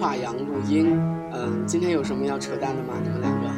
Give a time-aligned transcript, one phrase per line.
[0.00, 0.98] 跨洋录音。
[1.30, 2.94] 嗯，今天有什么要扯淡的吗？
[3.02, 3.50] 你们两个？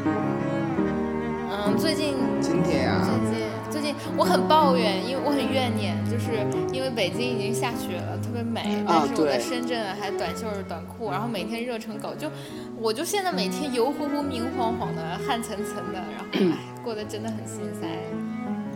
[1.53, 12.29] 嗯，最近今天啊、最近最近我很抱怨，因为我很怨念，就是因为北京已经下雪了，特别美，但是我在深圳还短袖短裤，然后每天热成狗，就
[12.77, 17.87] 我就现在每天油乎乎、明晃晃的、汗涔涔的，然后唉， 过得真的很心塞。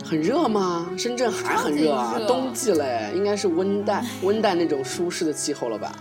[0.05, 0.87] 很热吗？
[0.97, 5.91] 深圳还很热啊，热冬季嘞，应该是温带温带那种舒适的气候了吧？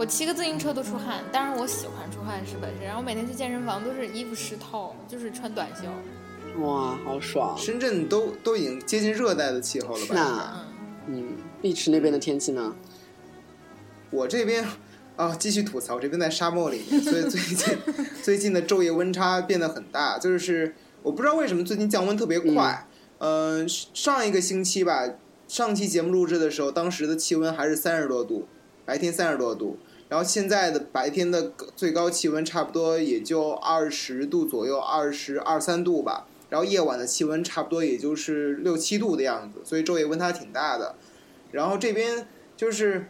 [0.00, 6.62] 我骑个自行车都出汗，当然我喜欢出汗是本身，然后每天去健身房都是衣服湿透，就是穿短袖。
[6.62, 7.54] 哇，好爽！
[7.58, 10.14] 深圳都都已经接近热带的气候了吧？
[10.14, 10.64] 那
[11.06, 12.74] 嗯，嗯，碧池那边的天气呢？
[14.08, 14.66] 我这边
[15.16, 17.78] 啊，继续吐槽，我这边在沙漠里面，所以最近
[18.24, 22.88] 最近的昼夜温差变得很大，就是我不知道为什么最近降温特别快。
[23.18, 25.06] 嗯、上一个星期吧，
[25.46, 28.48] 上期节目录制的时候，当时的气温还是三十多度，
[28.86, 29.78] 白天三十多度，
[30.10, 36.26] 然后现在的白天的最高气温差不多也就二十度左右，二十二三度吧。
[36.48, 40.96] 然后夜晚的气温差不多也就是六七度的样子，所以昼夜温差挺大的。
[41.52, 43.06] 然后这边就是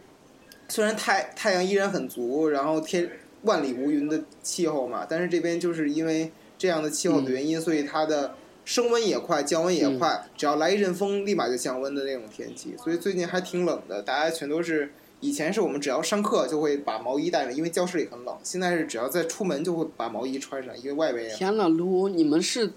[0.69, 3.09] 虽然太太阳依然很足，然后天
[3.41, 12.75] 万里无云的气候嘛，但是这边就是因为这样的气候的原因，所以它的升温也快，降温也快，只要来一阵风，立马就降温的那种天气。
[12.77, 14.91] 所以最近还挺冷的，大家全都是。
[15.21, 18.37] 以前是我们只要上课就会把毛衣带上，因为教室里很冷。
[18.43, 22.73] 现在是只要在出门就会把毛衣穿上，因为外边天呐，撸，你们是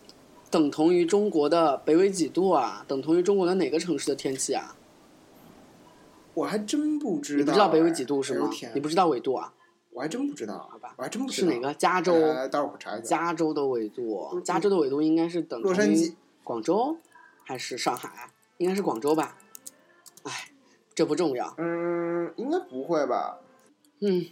[0.51, 2.85] 等同于中国的北纬几度啊？
[2.87, 4.77] 等同于中国的哪个城市的天气啊？
[6.35, 7.39] 我还真不知道。
[7.39, 8.71] 你不知道北纬几度是吗哎？
[8.75, 9.53] 你不知道纬度啊？
[9.91, 11.73] 我还真不知道，好吧我还真不知道是哪个？
[11.75, 12.13] 加州？
[12.15, 13.03] 呃待会儿我查一下。
[13.05, 16.13] 加州的纬度，加州的纬度应该是等同于洛杉矶
[16.43, 16.97] 广州
[17.45, 18.29] 还是上海？
[18.59, 19.39] 应该是广州吧？
[20.25, 20.33] 哎，
[20.95, 21.55] 这不重要。
[21.59, 23.41] 嗯，应该不会吧
[24.01, 24.27] 嗯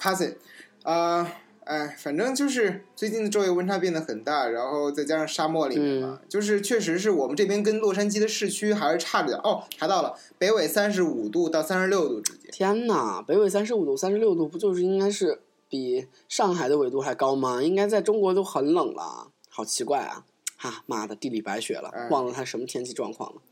[0.00, 0.38] ，？Pass it，
[0.82, 1.30] 啊、
[1.64, 9.38] 哎，反正就是最近的昼夜温差变得很大，然后再加上沙漠里面嘛，就是确实是我们这边跟洛杉矶的市区还是差着点。
[9.40, 12.50] 哦，查到了，北纬三十五度到三十六度之间。
[12.50, 17.62] 天呐，北纬三十五度、三十六度，不就是应该是比上海的纬度还高吗？
[17.62, 20.24] 应该在中国都很冷了，好奇怪啊！
[20.56, 23.42] 哈，妈的，地理白雪了哎，忘了它什么天气状况了，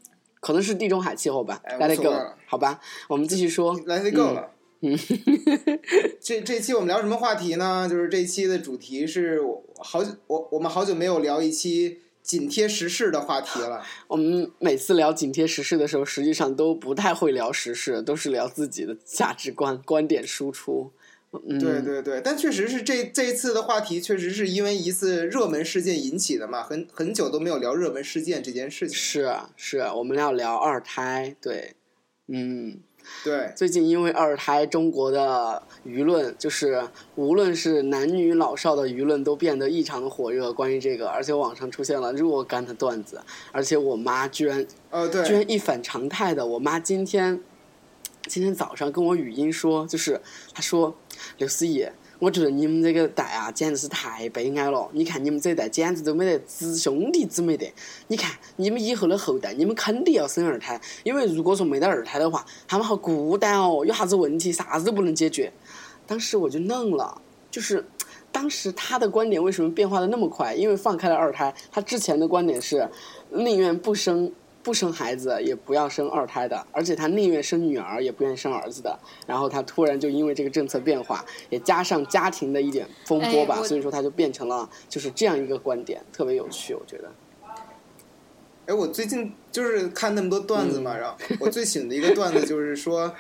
[0.44, 1.60] 可能是地中海气候吧。
[1.64, 2.14] 哎 Let 无 it go，
[2.46, 2.78] 好吧，
[3.08, 3.74] 我们继续说。
[3.80, 4.50] Let's go 了。
[4.82, 4.94] 嗯，
[6.20, 7.88] 这这期我们聊什么话题呢？
[7.88, 13.82] 就是这期的主题是我好久我我们好久没有聊一期紧贴时事的话题了。
[14.08, 20.92] 我们每次聊紧贴时事的时候，实际上都不太会聊时事，都是聊自己的价值观、观点输出。
[21.48, 28.96] 嗯，对对对，但确实是这这一次的话题，确实是因为一次热门事件引起的嘛，很很久都没有聊热门事件这件事情。
[28.96, 31.74] 是啊是啊，我们要聊二胎，对，
[32.28, 32.80] 嗯。
[33.22, 40.50] 对，最近因为二胎，中国的舆论就是无论是男女老少的舆论都变得异常的火热。
[40.50, 43.20] 关于这个，而且网上出现了若干的段子，
[43.52, 47.38] 而且我妈居然哦居，然一反常态的，我妈今天
[48.26, 50.18] 今天早上跟我语音说，就是
[50.54, 50.96] 她说
[51.38, 51.86] 刘思怡，
[52.18, 54.88] 我觉得你们这个代啊，简直是太悲哀了。
[54.92, 57.66] 你看你们这一代简直都没得子兄弟姊妹的。
[58.08, 65.52] 你看你们以后的后代，你们肯定要生二胎，因为如果说没得二胎的话，他们好孤单哦，有啥子问题啥子都不能解决。
[66.06, 67.20] 当时我就愣了，
[67.50, 67.84] 就是
[68.30, 70.54] 当时他的观点为什么变化的那么快？
[70.54, 72.88] 因为放开了二胎，他之前的观点是
[73.30, 74.30] 宁愿不生
[74.64, 78.98] 不生孩子，也不要生二胎的，而且他宁愿生女儿，也不愿意生儿子的。
[79.26, 87.12] 然后他突然就因为这个政策变化，也加上家庭的一点风波吧，哎所以说他就变成了就是这样一个观点，特别有趣，我觉得。
[88.66, 93.14] 哎，我最近就是看那么多段子嘛，然后我最喜欢的一个段子就是说，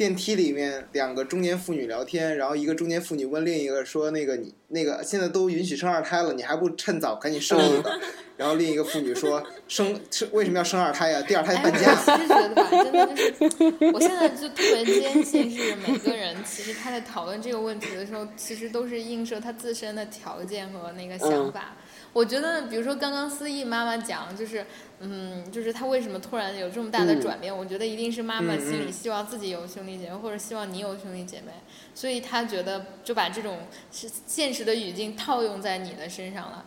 [0.00, 8.00] 电电梯里面两个中年妇女聊天，然后一个中年妇女问另一个说：“那个你那个现在都允许生二胎了，你还不趁早赶紧生一个？”
[8.38, 11.20] 然后另一个妇女说：“生生为什么要生二胎呀？
[11.28, 11.92] 第二胎哎，半价。
[11.92, 13.06] 我其实觉得吧，真的
[13.38, 21.76] 就是，我现在就特别坚信，是每个人其实他在讨论这个问题的时候，其实都是映射他自身的条件和那个想法。
[22.12, 24.66] 我觉得，比如说刚刚思义妈妈讲，就是，
[24.98, 27.56] 嗯，就是她为什么突然有这么大的转变？
[27.56, 31.52] 我觉得一定是妈妈心里希望自己有兄弟姐妹，或者希望你有兄弟姐妹，
[31.94, 33.58] 所以她觉得就把这种
[33.92, 36.64] 是现实的语境套用在你的身上了。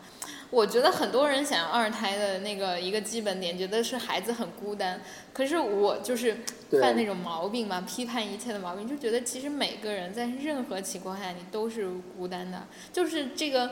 [0.50, 5.00] 我觉得很多人想要二胎的那个一个基本点，觉得是孩子很孤单。
[5.32, 6.38] 可是我就是
[6.80, 13.70] 犯那种毛病嘛，批判一切的毛病，就觉得其实每个人在任何情况下你都是孤单的，就是这个。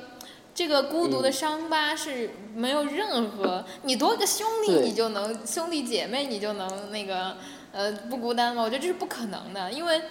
[0.55, 7.37] 这个孤独的嗯伤疤是没有任何，你多个兄弟你就能兄弟姐妹你就能那个
[7.73, 8.63] 呃不孤单吗？
[8.63, 10.03] 我觉得这是不可能的，因为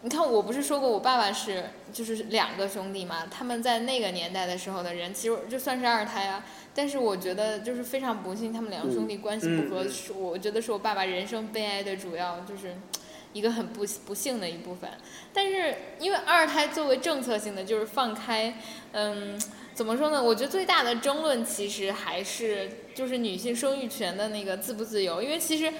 [0.00, 6.44] 你看，我不是说过我爸爸是就是两个兄弟嘛，他们在那个年代的时候的人，其实就算是二胎啊。
[6.74, 12.74] 但是我觉得就是非常不幸，他们两个兄弟关系不和，是我觉得是我爸爸人生悲哀的主要就是
[13.34, 14.90] 一个很不不幸的一部分。
[15.34, 18.54] 但是因为二胎作为政策性的，就是放开，
[18.92, 19.38] 嗯，
[19.74, 20.22] 怎么说呢？
[20.22, 25.72] 我觉得最大的争论其实还是就是女性生育权的那个自不自由，因为其实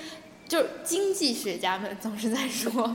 [0.48, 2.94] 就是经济学家们 总是在说。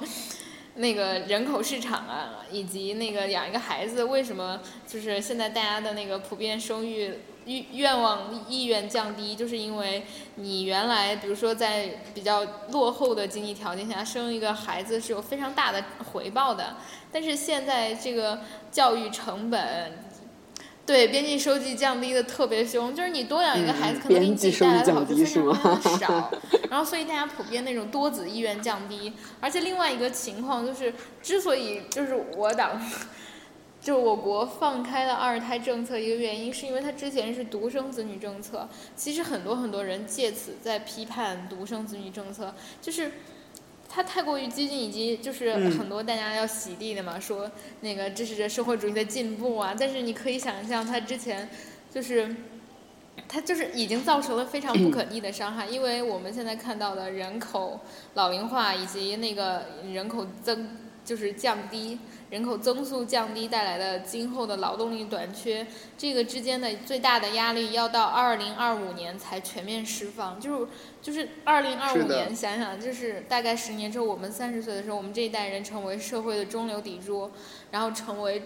[0.79, 7.15] 那个人口市场啊，以及那个养一个孩子，为什么就是现在大家的那个普遍生育
[7.47, 10.03] 欲愿望意愿降低，就是因为
[10.35, 15.83] 你原来比如说在比较落后的经济条件下生一个孩子是有非常大的
[16.13, 16.77] 回报的，
[17.11, 18.41] 但是现在这个
[18.71, 20.06] 教育成本。
[20.87, 26.31] 对边际收益降低的特别凶，就是你多养一个孩子，可能给你带来的好处非常非常少，
[26.71, 29.11] 然后所以大家普遍那种多子意愿降低，
[29.41, 32.81] 而且另外一个情况就是，之所以就是我党，
[33.81, 43.11] 就我国放开了二胎政策，一个原因是因为它之前是独生子女政策，其实很多很多人借此在批判独生子女政策，就是。
[43.97, 47.49] 它太过于激进，以及就是很多大家要洗地的嘛，说
[47.81, 49.75] 那个支持着社会主义的进步啊。
[49.75, 51.49] 但是你可以想象，他之前
[51.91, 52.35] 就是，
[53.27, 57.79] 他就是已经造成了非常不可逆的伤害，因为我们现在看到的人口
[58.13, 60.77] 老龄化以及那个人口增
[61.07, 61.97] 就是降低。
[62.29, 65.65] 人口增速降低带来的今后的劳动力短缺，
[65.97, 70.37] 这个之间的最大的压力要到二零二五年才全面释放。
[70.37, 70.67] 就是
[71.01, 77.31] 就是二零二五年，想想就是大概十年之后，我们三十岁的时候，我们这一代人成为社会的中流砥柱，
[77.71, 78.43] 然后成为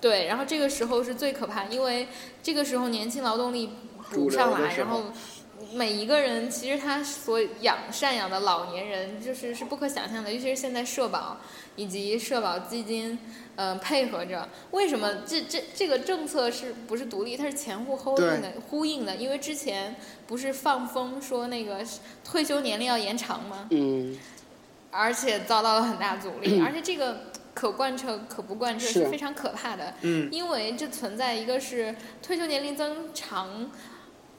[0.00, 2.08] 对，然后这个时候是最可怕，因为
[2.42, 3.70] 这个时候年轻劳动力
[4.10, 5.04] 补上来，然后
[5.72, 11.36] 每一个人其实他所养赡养的老年人就是是不可想象的，尤其是现在社保。
[11.76, 13.18] 以及社保基金，
[13.56, 17.38] 嗯，配合着，为什么这这这个政策是不是独立？
[17.38, 19.16] 它是前后呼应的，呼应的。
[19.16, 19.96] 因为之前
[20.26, 21.82] 不是放风说那个
[22.22, 23.66] 退休年龄要延长吗？
[23.70, 24.18] 嗯。
[24.90, 29.94] 而且遭到了很大阻力， 而且这个可贯彻可不贯彻是非常可怕的。
[30.02, 30.28] 嗯。
[30.30, 33.70] 因为这存在一个是退休年龄增长，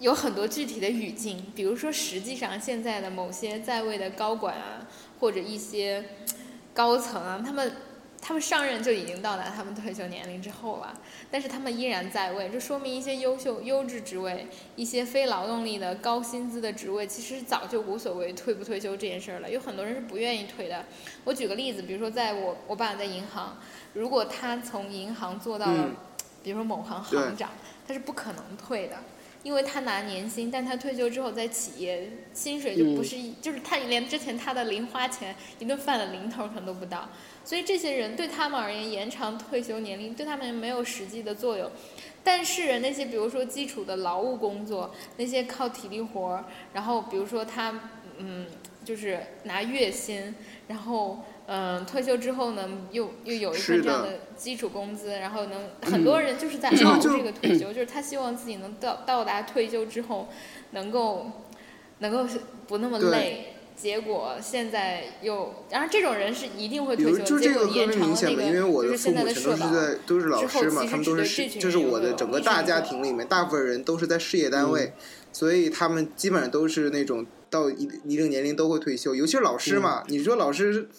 [0.01, 4.85] 有很多具体的语境，比如说实际上现在的某些在位的高管啊，
[5.21, 6.03] 或者一些。
[6.73, 7.69] 高层啊，他们
[8.21, 10.97] 他们上任就已经到达他们退休年龄之后了，
[11.29, 19.51] 但是他们依然在位，这说明一些优秀优质职位、一些非劳动力的高薪资的职位，其实早就无所谓退不退休这件事儿了。
[19.51, 20.85] 有很多人是不愿意退的。
[21.25, 23.57] 我举个例子，比如说在我我爸在银行，
[23.91, 25.89] 如果他从银行做到了，
[26.41, 27.49] 比如说某行行长，
[27.85, 28.95] 他是不可能退的。
[29.43, 37.09] 因为他拿年薪，但他退休之后在企业薪水就不是，就是他连之前他的零花钱一顿饭的零头可能都不到，
[37.43, 41.69] 所以这些人对他们而言延长退休年龄对他们没有实际的作用，
[42.23, 47.89] 但是那些比如说基础的劳务工作，那些靠体力活儿，然后比如说他
[48.19, 48.45] 嗯
[48.85, 50.35] 就是拿月薪，
[50.67, 51.19] 然后。
[51.47, 60.29] 嗯，退休之后呢，又又有一份这样的基础工资，然后能很多人就是在熬这个退休，就是他希望自己能到到达退休之后，
[60.69, 61.29] 能够
[61.97, 62.25] 能够
[62.67, 63.55] 不那么累。
[63.75, 69.69] 结果现在又，然后这种人是一定会退休，结果延长那个就是现在的社保
[70.05, 74.93] 都是老师嘛，他们都是就是我的整个大家庭里面，大部分人都是在事业单位，
[75.33, 80.89] 所以他们基本上都是那种到一一定年龄都会退休，尤其是老师嘛，你说老师。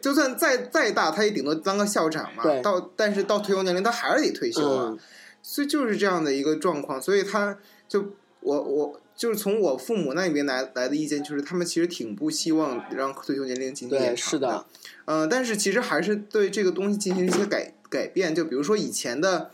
[0.00, 2.42] 就算再再大，他也顶多当个校长嘛。
[2.60, 4.98] 到但是到退休年龄，他还是得退休啊。
[5.44, 7.00] 所以就是这样的一个状况。
[7.00, 8.06] 所以他就
[8.40, 14.66] 我我就是从我父母那边来来的意见，就是他们其实挺不希望让退休年龄进行延长的。
[15.04, 18.34] 嗯，但是其实还是对这个东西进行一些改改变。
[18.34, 19.52] 就比如说以前的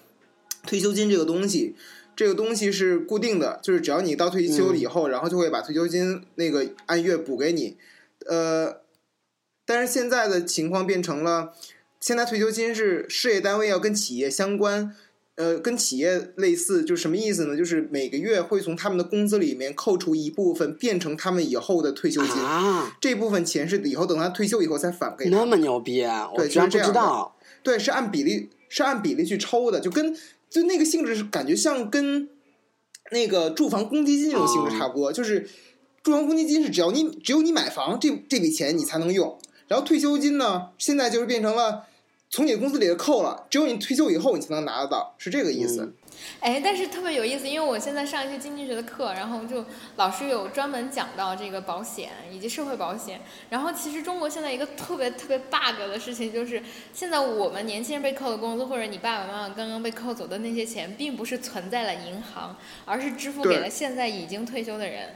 [0.67, 1.77] 退休金这个东西，
[2.19, 7.77] 这个东西是固定的，就是只要你到退休了以后，然后就会把退休金那个按月补给你。
[8.27, 8.81] 呃。
[9.71, 11.53] 但是现在的情况变成了，
[12.01, 14.97] 现在退休金是事业单位要跟企业相关，
[15.35, 17.55] 呃，跟企业类似，就什么意思呢？
[17.55, 22.33] 就是每个月会从他们的工资里面扣除一部分，变成他们以后的退休金。
[22.43, 25.29] 啊，这部分钱是以后等他退休以后再返给。
[25.29, 26.31] 那么牛逼啊！
[26.35, 27.37] 我，居然不知道。
[27.63, 30.17] 对，是按比例，是按比例去抽的，就跟
[30.51, 32.29] 就那个性质是感觉像跟
[33.11, 35.13] 那个住房公积金那种性质差不多。
[35.13, 35.49] 就是
[36.03, 39.39] 住房公积金是只要你只有你买房，这这笔钱你才能用。
[39.67, 40.71] 然后退休金呢？
[40.79, 41.88] 现在就是变成了，
[42.31, 45.93] 从你工资里扣了，只有你退休以后你才能拿得到，是这个意思。
[46.41, 49.65] 哎，但是特别有意思，因为我现在上一些经济学的课，然后就
[49.97, 53.21] 老师有专门讲到这个保险以及社会保险。
[53.49, 62.55] 然后其实中国现在一个特别特别 bug 的事情就是，现在我们年轻人被扣的工资，或者你爸爸妈妈刚刚被扣走的那些钱，并不是存在了银行，
[62.85, 65.15] 而是支付给了现在已经退休的人。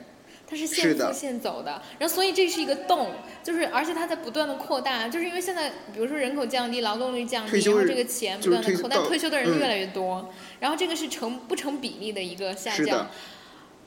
[0.53, 10.31] 它是现付现走的，然后所以这是一个洞，就是而且它在不断的扩大，就是因为现在比如说人口降低，劳动力降低，然后这个钱不断的扣，但退休的人越来越多，
[10.61, 13.09] 然后这个是成不成比例的一个下降，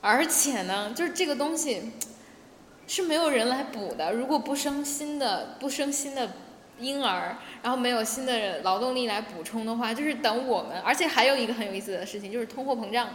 [0.00, 1.92] 而且呢，就是这个东西
[2.88, 6.32] 是没有人来补的，如果不生新的不生新的
[6.80, 13.08] 婴儿，然后没有新的劳动力来补充的话，就是等我们，而且还有一个很有意思的事情，就是通货膨胀。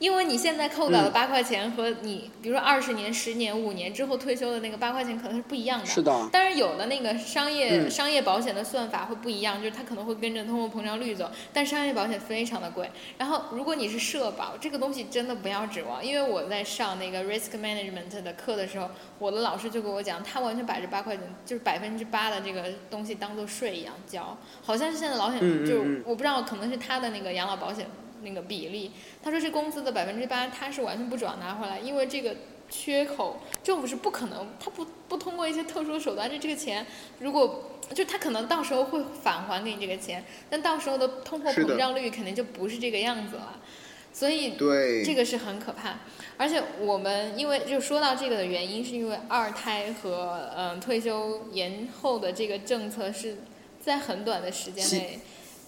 [0.00, 5.84] 因为你现在扣到的八块钱和你，比如说二十年、十年、五年之后退休的那个八块钱可能是不一样的。
[5.84, 6.28] 是的。
[6.32, 11.30] 但是有的那个商业商业保险的算法会不一样，就是它可能会跟着通货膨胀率走。
[11.52, 12.90] 但商业保险非常的贵。
[13.18, 16.02] 然后如果你是社保，这个东西真的不要指望。
[16.02, 18.88] 因为我在上那个 risk management 的课的时候，
[19.18, 24.34] 我的老师就跟我讲，他完全把这八块钱，就是百分之八的这个东西当做税一样交。
[24.62, 27.86] 好像是现在老险，就是我不知道，可能是他的那个养老保险。
[28.22, 28.90] 那个比例，
[29.22, 32.36] 他说这工资的百分之八，他是完全不转拿回来，因为这个
[32.68, 36.86] 缺口，政府是不可能，他不不通过一些特殊的手段，就这个钱，
[37.18, 43.58] 如果就他可能到时候会返还给你这个钱，但到时候的通货膨胀率肯定就不是这个样子了，
[44.12, 44.54] 所以
[45.04, 45.98] 这个是很可怕。
[46.36, 53.38] 而且我们因为就说到这个的原因，是因为二胎和嗯退休延后的这个政策是
[53.80, 55.18] 在很短的时间内。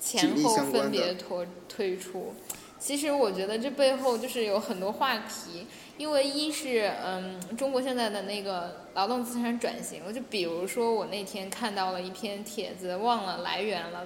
[0.02, 2.34] 前后分别推推出，
[2.80, 5.64] 其实我觉得这背后就是有很多话题，
[5.96, 14.04] 因为一是嗯中国现在的那个劳动资产转型，就比如说我那天看到了一篇帖子，忘了来源了。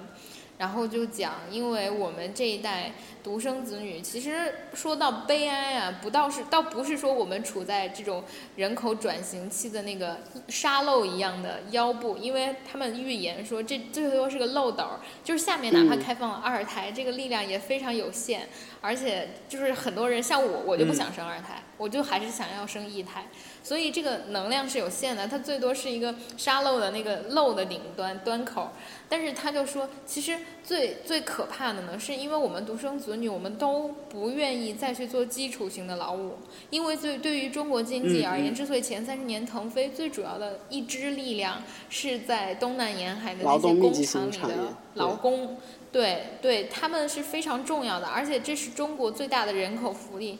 [0.57, 8.23] 然后就讲，因为我们这一代独生子女，其实说到悲哀啊，不倒是倒不是说我们处在这种
[8.55, 14.85] 人口转型期的那个沙漏一样的腰部，因为他们预言说这最多是个漏斗，
[15.23, 18.47] 就是下面哪怕开放了二胎，这个力量也非常有限，
[18.81, 23.25] 而且就是很多人像我，我就不想生二胎，我就还是想要生一胎。
[23.67, 28.69] 所以这个能量是有限的，它最多是一个沙漏的那个漏的顶端端口。
[29.09, 36.35] 但是他就说，其实最最可怕的呢，是因为我们独生子女，我们都不愿意再去做基础型的劳务，
[36.69, 45.57] 因为对对于中国经济而言，之所以前三十年腾飞，最主要的一支力量是在东南沿海的那些工厂里的劳工，
[45.91, 50.39] 对对，他们是非常重要的，而且这是中国最大的人口福利。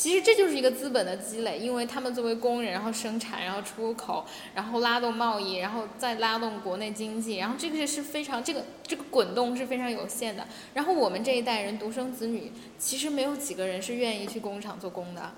[0.00, 10.46] 其实这就是一个资本的积累，因为他们作为工人，然后生产，然后出口，然后拉动贸易，然后再拉动国内经济，然后这个是非常这个这个滚动是非常有限的。
[10.72, 15.32] 然后我们这一代人独生子女，其实没有几个人是愿意去工厂做工的。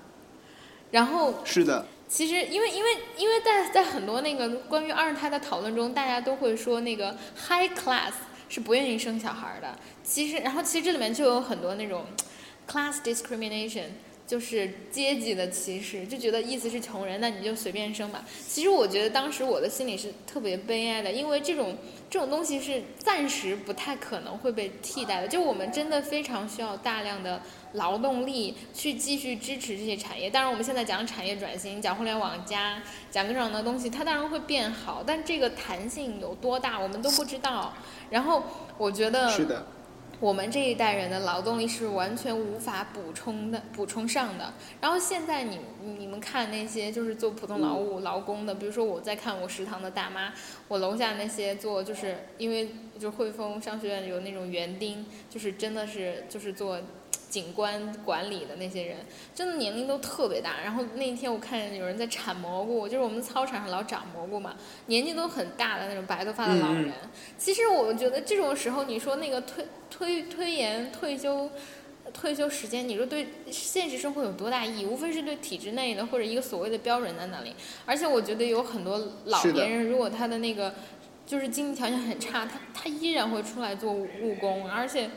[0.91, 8.13] 然后是的，其实因为因为因为在在很多那个关于二胎的讨论中，大家都会说那个 high class
[8.47, 9.77] 是不愿意生小孩的。
[10.05, 12.05] 其实然后其实这里面就有很多那种
[12.65, 13.87] class discrimination。
[14.33, 18.25] 就是阶级的歧视，就觉得意思是穷人，那你就随便生吧。
[18.47, 21.77] 其实我觉得当时我的心里是特别悲哀的，因为这种
[22.09, 25.27] 这种东西是暂时不太可能会被替代的。
[25.27, 27.39] 就我们真的非常需要大量的
[27.73, 30.31] 劳动力去继续支持这些产业。
[30.31, 37.71] 当然，我们现在讲产业转型，讲互联网加，讲各种的东西，它当然会变好，但这个弹性有多大，我们都不知道。
[38.09, 38.41] 然后
[38.79, 39.29] 我觉得。
[39.29, 39.63] 是的。
[40.19, 44.53] 我们这一代人的劳动力是完全无法补充的，补充上的。
[44.79, 50.33] 然后现在你你们看那些就是做普通劳务劳工的，比如说我在看我食堂的大妈，
[50.67, 56.79] 我楼下那些做就是因为就是汇丰商学院有那种园丁，就是真的是就是做。
[57.29, 58.97] 景观管理的那些人，
[59.33, 60.61] 真的年龄都特别大。
[60.63, 66.93] 然后那天我看见有人在铲蘑菇，就是我们操场上老长蘑菇嘛，年纪都很大的那种白头发的老人。
[67.35, 71.49] 其实我觉得这种时候，你说那个推推推延退休
[72.13, 74.85] 退休时间，你说对现实生活有多大意义？
[74.85, 77.55] 无非是对体制内的或者一个所谓的标准在那里。
[77.87, 80.71] 而且我觉得有很多老年人，如果他的那个
[81.25, 85.09] 就是经济条件很差，他他依然会出来做务工，而且。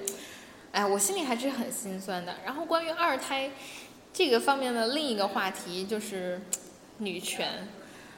[0.73, 2.35] 哎，我心里还是很心酸的。
[2.45, 3.51] 然后关于二胎
[4.13, 6.39] 这个方面的另一个话题就是
[6.99, 7.67] 女权，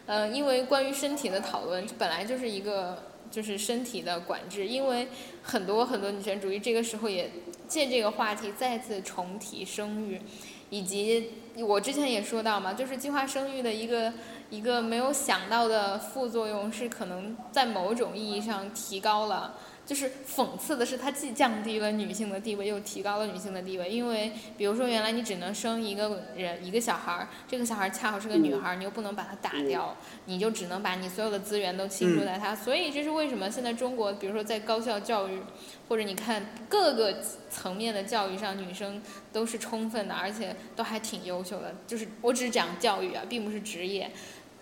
[0.07, 5.07] 呃，因为关于身体的讨论本来就是一个就是身体的管制，因为
[5.41, 7.31] 很多很多女权主义这个时候也
[7.69, 10.21] 借这个话题再次重提生育，
[10.69, 14.13] 以及我之前也说到嘛，就是计划生育的一个
[14.51, 19.55] 一个没有想到的副作用是可能在某种意义上提高了。
[19.89, 23.89] 就是讽刺的是，它既降低了女性的地位，又提高了女性的地位。
[23.89, 32.55] 因为比如说，原来你只能生一个人一个小孩儿，这个小孩儿恰好是个女孩儿，你又不能把她打掉，你就只能把你所有的资源都倾注在她。
[32.55, 35.41] 所以这是为什么现在中国，比如说在高校教育，
[35.89, 39.03] 或者你看各个层面的教育上，女生
[39.33, 41.75] 都是充分的，而且都还挺优秀的。
[41.87, 44.11] 就是我只是讲教育啊，并不是职业。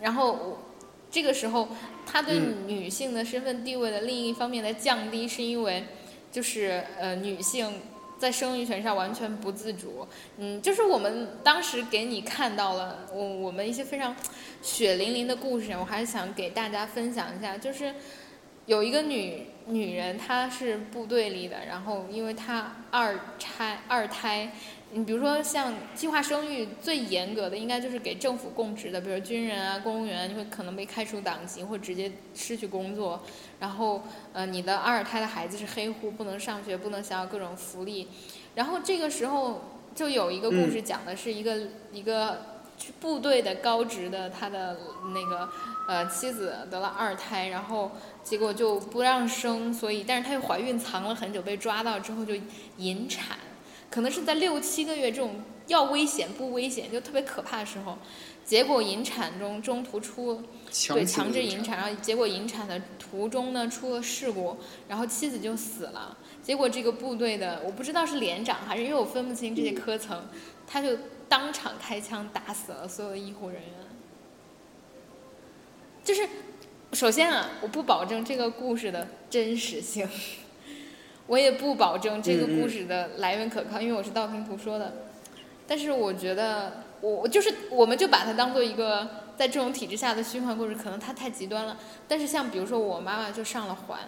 [0.00, 0.62] 然后我。
[1.16, 1.66] 这个时候，
[2.04, 5.82] 他对女性的身份地位的另一方面的降低，是因为，
[6.30, 7.80] 就是呃，女性
[8.18, 10.06] 在生育权上完全不自主。
[10.36, 14.14] 嗯，就是我们当时给你看到了我我们一些非常
[14.60, 17.56] 血淋淋的故事，我还是想给大家分享一下。
[17.56, 17.94] 就是
[18.66, 24.52] 有一个女女人，她是部队里的，然后因为她二胎二胎。
[24.92, 33.20] 你比如说，像计划生育最严格的，应该就是给政府供职的，比如军人啊、公务员，你会可能被开除党籍或直接失去工作。
[33.58, 34.02] 然后，
[34.32, 38.08] 呃，你的二胎的孩子是黑户，不能上学，不能享有各种福利。
[38.54, 39.60] 然后这个时候
[39.94, 41.58] 就有一个故事，讲的是一个
[41.92, 42.40] 一个
[43.00, 44.78] 部队的高职的他的
[45.12, 45.48] 那个
[45.88, 47.90] 呃妻子得了二胎，然后
[48.22, 52.34] 结果就不让生，所以但是她又怀孕藏了很久，被抓到之后就
[52.78, 53.36] 引产。
[53.96, 55.36] 可能是在六七个月这种
[55.68, 57.96] 要危险不危险就特别可怕的时候，
[58.44, 60.42] 结果引产中中途出
[60.90, 66.14] 对强制引产，然后结果引产的途中呢出了事故，然后妻子就死了。
[66.42, 70.28] 结果这个部队的我不知道是连长还是因为我分不清这些科层，
[70.66, 73.72] 他就当场开枪打死了所有的医护人员。
[76.04, 76.28] 就是
[76.92, 80.06] 首先啊，我不保证这个故事的真实性。
[81.26, 84.92] 我也不保证这个故事的来源可靠，因为我是道听途说的。
[85.66, 91.76] 但是我觉得，我我就是，我们就把它当做一个在这种体制下的虚幻故事，可能它太极端了。
[92.06, 93.98] 但是像比如说，我妈妈就上了环，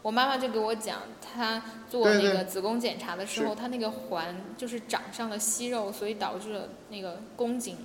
[0.00, 7.76] 我妈妈就给我讲，她做那个子宫检查的时候，她那个环就是长上了息肉，所以导致了那个宫颈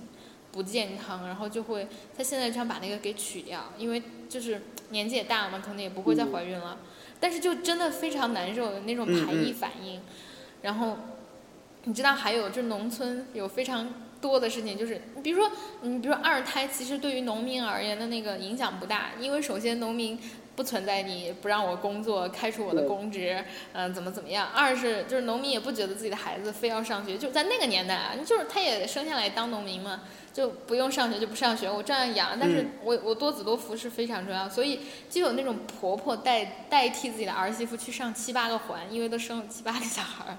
[0.50, 1.86] 不健康，然后就会，
[2.16, 6.78] 她现在想把那个给取掉，因为就是年纪也大了嘛，可能也不会再怀孕了。
[7.20, 10.00] 但是就真的非常难受的那种排异反应，
[10.62, 10.96] 然后
[11.84, 15.50] 你知道还有就农村有非常多的事情，就是你比如说
[15.82, 20.18] 你比如说二胎，其实对于农民而言的那个影响不大，因为首先农民
[20.58, 23.44] 不存在你不让我工作、开除我的公职，
[23.74, 30.00] 嗯怎么怎么样；二是就是农民也不觉得自己的孩子非要上学，就在那个年代啊，就是他也生下来当农民嘛。
[30.30, 32.38] 就不用上学就不上学，我照样养。
[32.38, 40.36] 但是我我多子多福是非常重要，所以就有那种婆婆代代替自己的儿媳妇去上七八个环，因为都生了七八个小孩儿，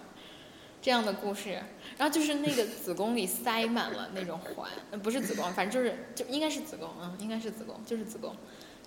[0.81, 1.61] 这样的故事。
[1.97, 4.69] 然后就是那个子宫里塞满了那种环，
[5.03, 8.33] 不是子宫，反正就是就应该是子宫啊，应该是子宫，就是子宫，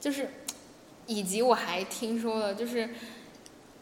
[0.01, 0.31] 就是
[1.07, 2.91] 以及我还听说了，就是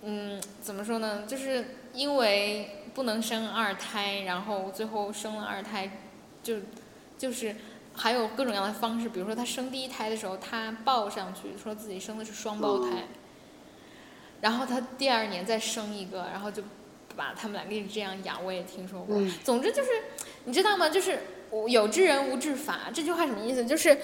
[0.03, 1.25] 嗯，怎么说呢？
[1.27, 5.91] 就是因为不能生二胎，然后最后生了二胎，
[6.43, 6.57] 就。
[7.21, 7.55] 就是
[7.93, 13.05] 还有各种各样的方式，比如说他生第一胎的时候，他抱上去说自己生的是双胞胎，
[14.41, 16.63] 然后他第二年再生一个，然后就
[17.15, 19.21] 把他们两个一直这样养，我也听说过。
[19.45, 19.91] 总之就是，
[20.47, 20.89] 你知道吗？
[20.89, 21.19] 就是
[21.69, 23.67] 有知人无治法这句话什么意思？
[23.67, 23.95] 就是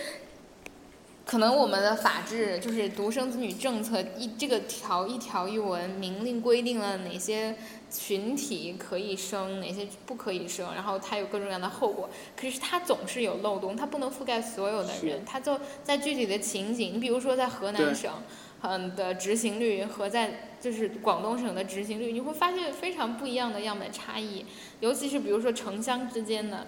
[1.26, 7.54] 可能我们的法制就是独生子女政策一这个条一条一文明令规定了哪些。
[7.88, 12.10] 群体可以生哪些不可以生，然后它有各种各样的后果。
[12.36, 15.24] 可是它总是有漏洞，它不能覆盖所有的人。
[15.24, 18.12] 它就在具体的情景，你比如说在河南省，
[18.60, 24.44] 嗯的执行率和在就是广东省的执行率，你会发现非常不一样的样本差异。
[24.80, 26.66] 尤其是比如说城乡之间的，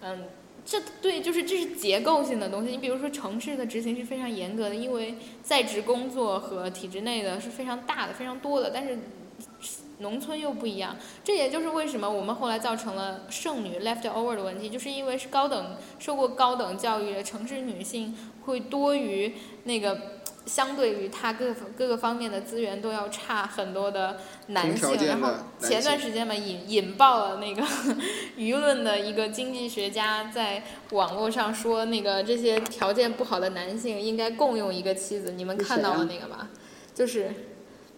[0.00, 0.24] 嗯，
[0.66, 2.72] 这对就是这是结构性的东西。
[2.72, 8.98] 你比如说城市的执行是非常严格的，因为在职工作和体制内的是非常大的、非常多的，但是。
[9.98, 19.32] 农村又不一样，这也就是为什么我们后来造成了剩女 left over 的问题，就是因为是高等受过高等教育的城市女性会多于
[19.64, 20.15] 那个
[20.46, 24.96] 相对于他各各个方面的资源都要差很多的男性。
[25.06, 25.30] 然后
[25.60, 27.62] 前段时间嘛引引爆了那个
[28.38, 36.48] 舆论的一个经济学家在网络上说，那个这些条件不好的男性应该共用一个妻子，你们看到了那个吗？
[36.94, 37.30] 就是，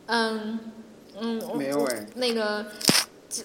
[0.07, 0.73] 嗯。
[1.21, 2.07] 嗯，没有哎。
[2.15, 2.65] 那个，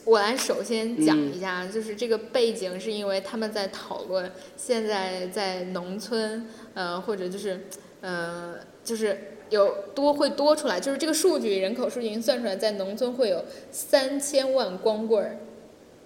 [0.04, 7.66] 我来首先讲一下，就是这个背景是因为他们在讨论现在在农村，呃，或者就是，
[8.02, 9.18] 呃，就是
[9.50, 15.38] 有多会多出来，就是这个数据人口数据已经算出来，在农村会有三千万光棍儿，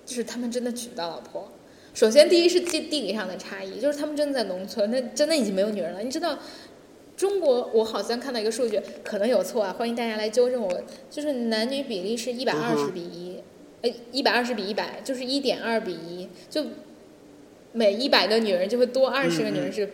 [0.05, 1.51] 就是他们真的娶不到老婆。
[1.93, 6.01] 首先，第一是地地理上的差异，就是他们真的在农村，那真的已经没有女人了。
[6.01, 6.37] 你知道，
[7.15, 10.81] 中国我好像看到一个数据，可能有错啊，欢迎大家来纠正我。
[11.09, 13.41] 就是男女比例是一百二十比一，
[13.81, 16.63] 哎，一百二十比一百，就是一点二比一，就
[17.71, 19.89] 每一百个女人就会多二十个女人是。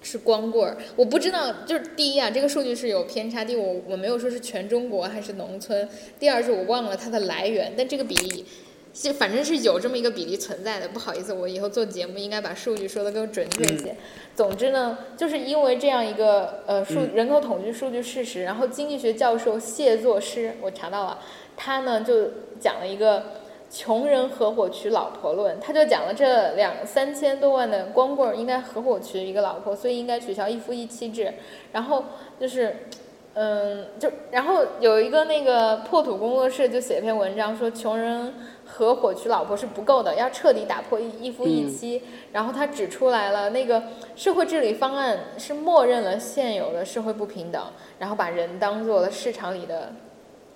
[0.00, 3.44] 是光棍儿，我不知道，就是第一啊，这个数据是有偏差。
[3.44, 5.88] 第一，我我没有说是全中国还是农村。
[6.18, 8.44] 第二是我忘了它的来源，但这个比例，
[8.92, 10.88] 就反正是有这么一个比例存在的。
[10.88, 13.96] 不好意思，我以后做节目应该把数据说的更准确一些。
[14.36, 21.18] 总之呢，就是因为这样一个呃数人口统计数据事实，然后经济学教授谢作诗，我查到了，
[21.56, 22.30] 他呢就
[22.60, 23.40] 讲了一个。
[23.70, 31.34] 穷人合伙娶老婆论，他就讲了这两三千多万的光棍应该合伙娶一个老婆，所以应该取消一夫一妻制。
[31.72, 32.02] 然后
[32.40, 32.88] 就是，
[33.34, 38.32] 嗯，就然后有一个那个破土工作室就写篇文章说，穷人
[38.64, 42.02] 合伙娶老婆是不够的，要彻底打破一一夫一妻。
[42.32, 43.82] 然后他指出来了，那个
[44.16, 47.62] 社会治理方案是默认了现有的社会不平等，
[47.98, 49.92] 然后把人当做了市场里的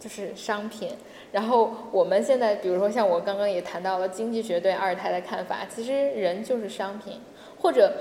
[0.03, 0.91] 就是商品。
[1.31, 7.21] 然后我们现在，比如说像我刚刚也谈到了经济学对二胎的看法，其实人就是商品，
[7.61, 7.93] 或者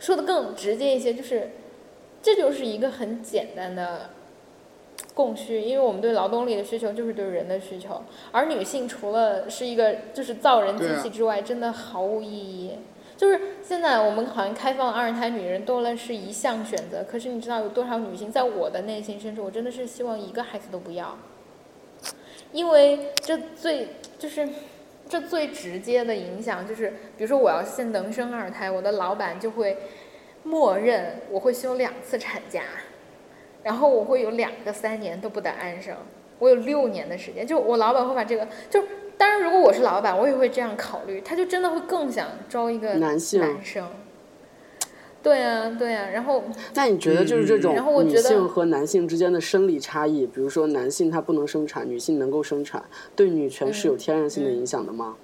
[0.00, 1.50] 说的更直接一些，就是
[2.22, 4.10] 这就是一个很简单的
[5.14, 12.72] 供需，因为我们对劳动力的需求就是对人的需求，而女性除了是一个就是造人机器之外，真的毫无意义。
[13.16, 21.16] 就是现在我们好像开放二胎，女人多了是一项选择，可是你知道有多少女性在我的内心深处，我真的是希望一个孩子都不要。
[22.52, 23.88] 因为这最
[24.18, 24.48] 就是
[25.08, 29.76] 这最直接的影响就是，比如说我要现能生二胎，我的老板就会
[30.42, 32.62] 默认我会休两次产假，
[33.62, 35.96] 然后我会有两个三年都不得安生，
[36.38, 38.82] 我有六年的时间，就我老板会把这个，就
[39.16, 43.88] 当然如果我是老板，我也会这样考虑，他就真的会更想招一个男性男生。
[45.22, 46.42] 对啊，对啊，然后
[46.74, 55.16] 那你觉得就是这种女性和男性之间的生理差异，比如说男性他不能生产，女性能够生产，对女权是有天然性的影响的吗？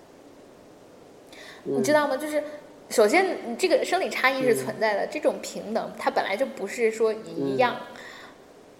[1.64, 2.16] 你知道吗？
[2.16, 2.42] 就是
[2.88, 7.76] 首先这个生理差异是存在的，这种平等它本来就不是说一样，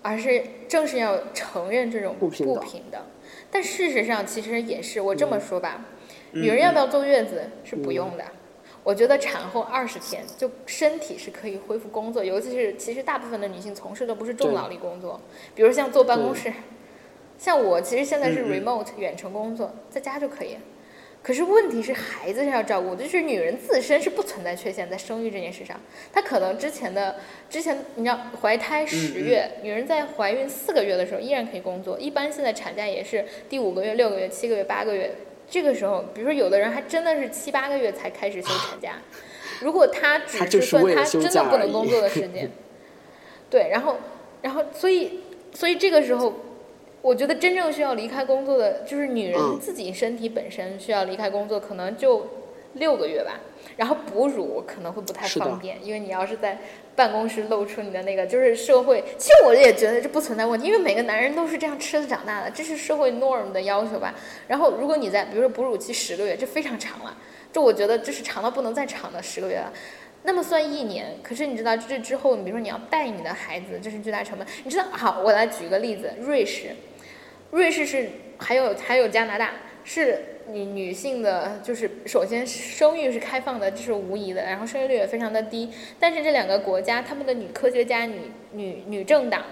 [0.00, 3.02] 而是正是要承认这种不平等。
[3.50, 5.84] 但事实上其实也是，我这么说吧，
[6.32, 8.24] 女人要不要坐月子是不用的。
[8.84, 15.20] 我觉得产后二十天就身体是可以恢复工作，尤其是其实大部分的女性从事的不是重劳力工作，
[15.54, 16.52] 比如像坐办公室，
[17.38, 20.56] 像我其实现在是 remote 远程工作，在家就可以。
[21.20, 25.78] 可是问题是孩子是要照顾，就是女人自身是不存在缺陷在生育这件事上，
[26.12, 27.16] 她可能之前的
[27.50, 35.12] 之前你知道怀胎十月，女人在怀孕四个月的时候依然可以工作，一般现在产假也是第五个月、六个月、七个月、八个月。
[35.50, 38.98] 这个时候，比如说有的人还真的是七八个月才开始休产假，
[39.60, 42.50] 如果他只是算他真的不能工作的时间，
[43.50, 43.96] 对，然后，
[44.42, 45.20] 然后，所以，
[45.54, 46.34] 所以这个时候，
[47.00, 52.26] 我觉得真正需要离开工作的，就是女人自己身体本身需要离开工作，可能就
[52.74, 53.40] 六个月吧。
[53.78, 56.58] 然后哺乳可能会不太方便，因为你要是在
[56.96, 58.02] 办公室露出你的。
[58.02, 59.04] 那个，就是社会。
[59.16, 62.06] 其实我也觉得这不存在问题，因为每个男人都是这样吃的。
[62.06, 63.62] 长大的，这是社会 norm 的。
[63.62, 64.12] 要求吧。
[64.48, 67.16] 然后如果你在，比如说哺乳期十个月，这非常长了，
[67.52, 69.22] 这我觉得这是长到不能再长的。
[69.22, 69.72] 十个月了。
[70.24, 73.32] 那么算一年，可是你知道这之后，你比如说你要带你的。
[73.32, 74.44] 孩子，这是巨大成本。
[74.64, 76.70] 你知道，好，我来举个例子，瑞士，
[77.52, 79.52] 瑞士是还有还有加拿大
[79.88, 80.18] 是。
[80.50, 85.68] 女女性的，就是首先生育是开放的，这是无疑的，然后生育率也非常的低。
[86.00, 88.18] 但是这两个国家，他们的女科学家、女
[88.52, 89.44] 女女政党，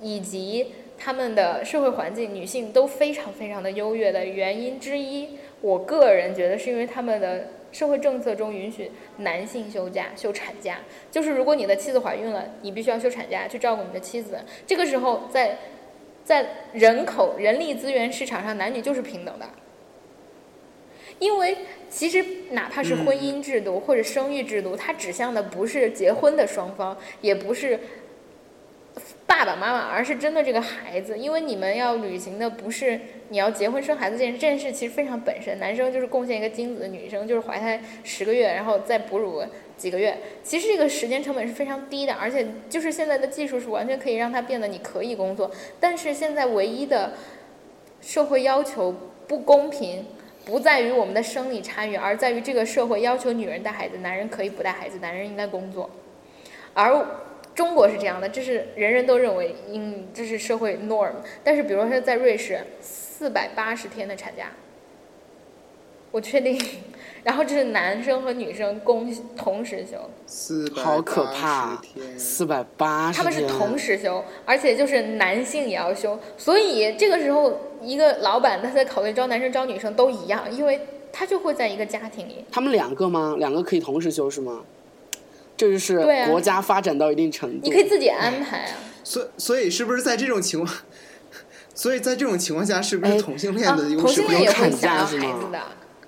[0.00, 10.78] 以及他们的社会环境，女性都非常非常的优越的原因之一，我个人觉得是因为他们的社会政策中允许男性休假、休产假，
[11.10, 14.38] 就是如果你的妻子怀孕了，你必须要休产假去照顾你的妻子。
[14.66, 15.58] 这个时候，在
[16.26, 19.48] 在人口人力资源市场上，男女就是平等的。
[21.20, 21.56] 因为
[21.88, 27.78] 其实哪怕是婚姻制度或者生育制度，它指向的不是结婚的双方，也不是
[29.26, 31.18] 爸爸妈妈，而是真的这个孩子。
[31.18, 35.58] 因为你们要履行的不是你要结婚生孩子这件事，这件事其实非常本身。
[35.58, 39.44] 男生就是贡献一个精子，女生就是怀胎十个月，然后再哺乳
[39.76, 40.16] 几个月。
[40.42, 45.50] 其实这个时间成本是非常低的，而且就是现在的技术是完全可以让它变得你可以工作。
[45.80, 47.12] 但是现在唯一的
[48.00, 48.94] 社会要求
[49.26, 50.04] 不公平。
[50.46, 55.90] 不在于我们的生理差异，而在于这个社会要求女人带孩子，男人可以不带孩子，男人应该工作。
[56.72, 57.04] 而
[57.56, 61.10] 中国是这样的，这是人人都认为应这是社会 norm。
[61.42, 64.52] 但是，比如说在瑞士，四百八十天的产假，
[66.10, 66.60] 我确定。
[67.24, 69.96] 然后这是男生和女生共同时休，
[70.28, 71.82] 四百好可怕，
[72.16, 80.78] 四百八十他们是同时休，而且就是男性也要休，所以这个时候一个老板他在考虑招男生招女生都一样，因为
[81.12, 82.44] 他就会在一个家庭里。
[82.52, 83.34] 他们两个吗？
[83.38, 84.62] 两个可以同时休是吗？
[85.56, 87.60] 这就是国家发展到一定程度。
[87.62, 88.76] 你可以自己安排啊。
[89.02, 90.76] 所所以是不是在这种情况，
[91.74, 95.62] 所以在这种情况下，是不是哎同性恋啊的优同性恋也势不用会想要产假是吗孩子的，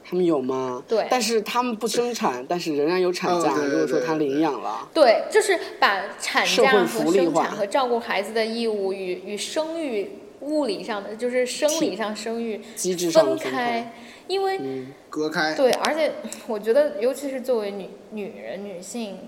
[0.05, 0.83] 他们有吗？
[0.89, 3.53] 对但是他们不生产，但是仍然有产假。
[3.53, 13.93] 哦对对如果说他领养了，对，就是把产假和生产和照顾孩子的义务与与生育物理上的，就是生理上生育机制分开，
[14.29, 15.55] 因为嗯，隔开。
[15.55, 16.13] 对，而且
[16.47, 19.19] 我觉得，尤其是作为女女人、女性，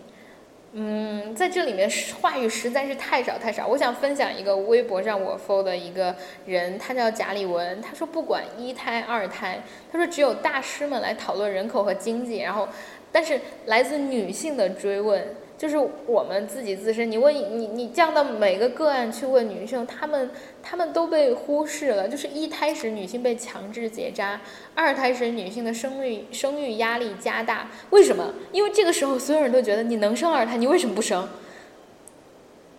[0.72, 3.66] 嗯，在这里面话语实在是太少太少。
[3.66, 6.14] 我想分享一个微博上我 follow 的一个
[6.46, 9.60] 人，他叫贾里文，他说不管一胎二胎，
[9.90, 12.68] 他说只有大师们来讨论人口和经济，然后，
[13.10, 15.24] 但是来自女性的追问。
[15.60, 20.30] 就是我们自己自身，你问你你降到每个个案去问女性，她们
[20.62, 22.08] 她们都被忽视了。
[22.08, 24.40] 就是一胎时女性被强制结扎，
[24.74, 28.32] 二胎时女性的生育生育压力加大，为什么？
[28.52, 31.28] 因为这个时候所有人都觉得你能生二胎，你为什么不生？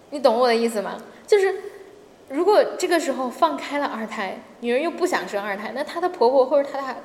[0.09, 0.97] 你懂我的意思吗？
[1.27, 1.53] 就是
[2.29, 6.97] 如果这个时候放开了二胎，女人又不想生二胎，那她的婆婆或者她的孩，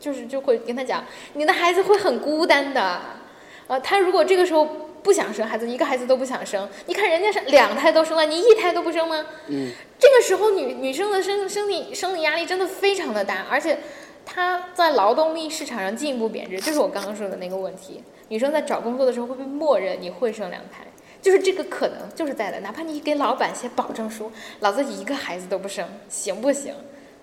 [0.00, 3.02] 就是就会跟她讲，你的孩子会很孤单的。
[3.66, 4.66] 呃，她如果这个时候
[5.02, 9.26] 不想生孩子，一个孩子都不想生，你看人家是两胎都生了，你一胎都不生吗？
[9.48, 13.78] 嗯，这个时候女女生的生生理生理压力真的非常的大，而且
[14.24, 18.02] 她在劳动力市场上进一步贬值，就是我刚刚说的那个问题。
[18.28, 20.86] 女生在找工作的时候会被默认你会生两胎，
[21.20, 26.74] 就是这个可能就是在的，哪怕你给老板写保证书，老子一个孩子都不生，行不行？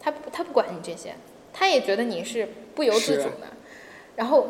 [0.02, 1.15] 他不他不管你这些，
[1.54, 3.48] 他也觉得你是不由自主的，
[4.15, 4.48] 然后。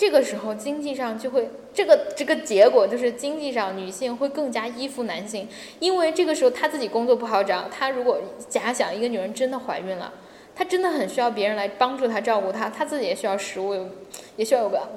[0.00, 5.46] 这个时候经济上就会这个这个结果就是经济上女性会更加依附男性，
[5.78, 10.10] 因为这个时候她自己工作不好找，她如果假想一个女人真的怀孕了，
[10.56, 13.88] 她真的很需要别人来帮助她照顾她，她自己也需要食物，
[14.36, 14.88] 也需要有个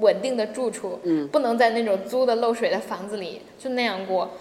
[0.00, 4.32] 稳定的住处，嗯，不能在那种租的漏水的房子里就那样过，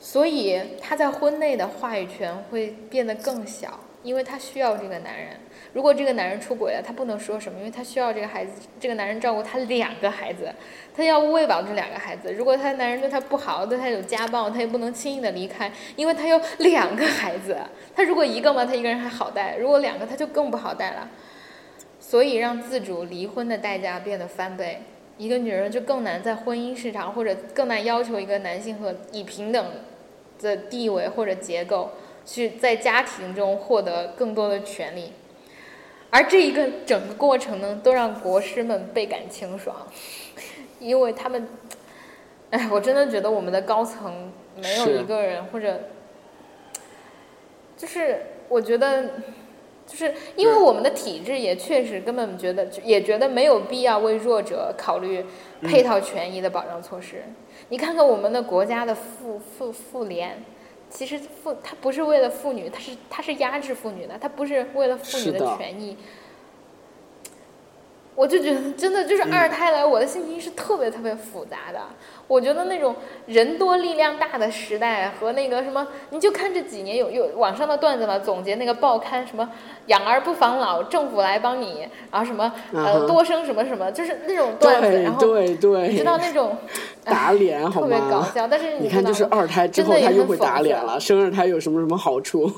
[0.00, 5.38] 所以她在婚内的话语权会变得更小，因为她需要这个男人。
[5.74, 10.50] 如果这个男人出轨了，他不能说什么，因为他需要这个孩子，这个男人照顾他两个孩子，
[10.96, 12.32] 他要喂饱这两个孩子。
[12.32, 17.58] 如果他男人对他不好，对他有家暴，他也不能轻易的离开，因为他有两个孩子。
[17.94, 21.10] 他如果一个嘛，他一个人还好带；如果两个，他就更不好带了。
[21.98, 24.82] 所以让自主离婚的代价变得翻倍，
[25.18, 29.66] 一个女人就更难在婚姻市场，或者更难要求一个男性和以平等
[30.40, 31.90] 的地位或者结构
[32.24, 35.12] 去在家庭中获得更多的权利。
[36.14, 39.74] 而这一个整个过程呢，都让国师们倍感清爽，
[40.78, 41.48] 因为他们，
[42.50, 45.88] 哎，我真的觉得我们的高层没有一个人，或者，
[47.76, 49.10] 就是我觉得，
[49.88, 55.26] 就是因为我们的体制也确实根本觉得，也觉得没有必要为弱者考虑
[55.62, 57.24] 配套权益的保障措施。
[57.70, 60.44] 你看看我们的国家的妇妇妇联。
[60.94, 65.96] 其实妇他不是为了妇女，他是他是压制妇女的，他不是为了妇女的权益。
[68.14, 71.80] 我就觉得真的就是二胎来，我的心情是特别特别复杂的。
[72.26, 72.94] 我觉得那种
[73.26, 79.50] 人多力量大的时代和那个什么，你就看这几年有有网上的段子嘛，总结那个报刊什么
[79.86, 86.56] 养儿不防老，政府来帮你，然后什么嗯呃多生什么什么，就是那种段子，对然后对对，你知道那种
[87.04, 88.22] 打脸 好吗特别搞？
[88.34, 92.50] 笑，但是你看，就是二胎之真的也后他又会打脸了，生二胎有什么什么好处？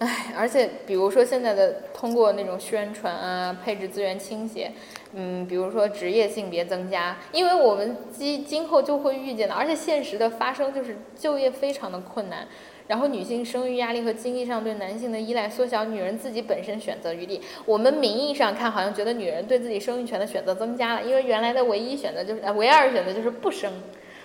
[0.00, 4.72] 唉，而且比如说现在的通过那种宣传啊，配置资源倾斜，
[5.12, 12.48] 嗯，比如说职业性别增加，因为我们今今后就会遇见的，而且现实的发生就是就业非常的困难，
[12.86, 17.42] 然后女性生育压力和经济上对男性的依赖缩小，女人自己本身选择余地。
[17.66, 23.70] 我们名义上看好像觉得女人对自己生育权的选择增加了，因为原来的唯一选择就是呃唯二选择就是不生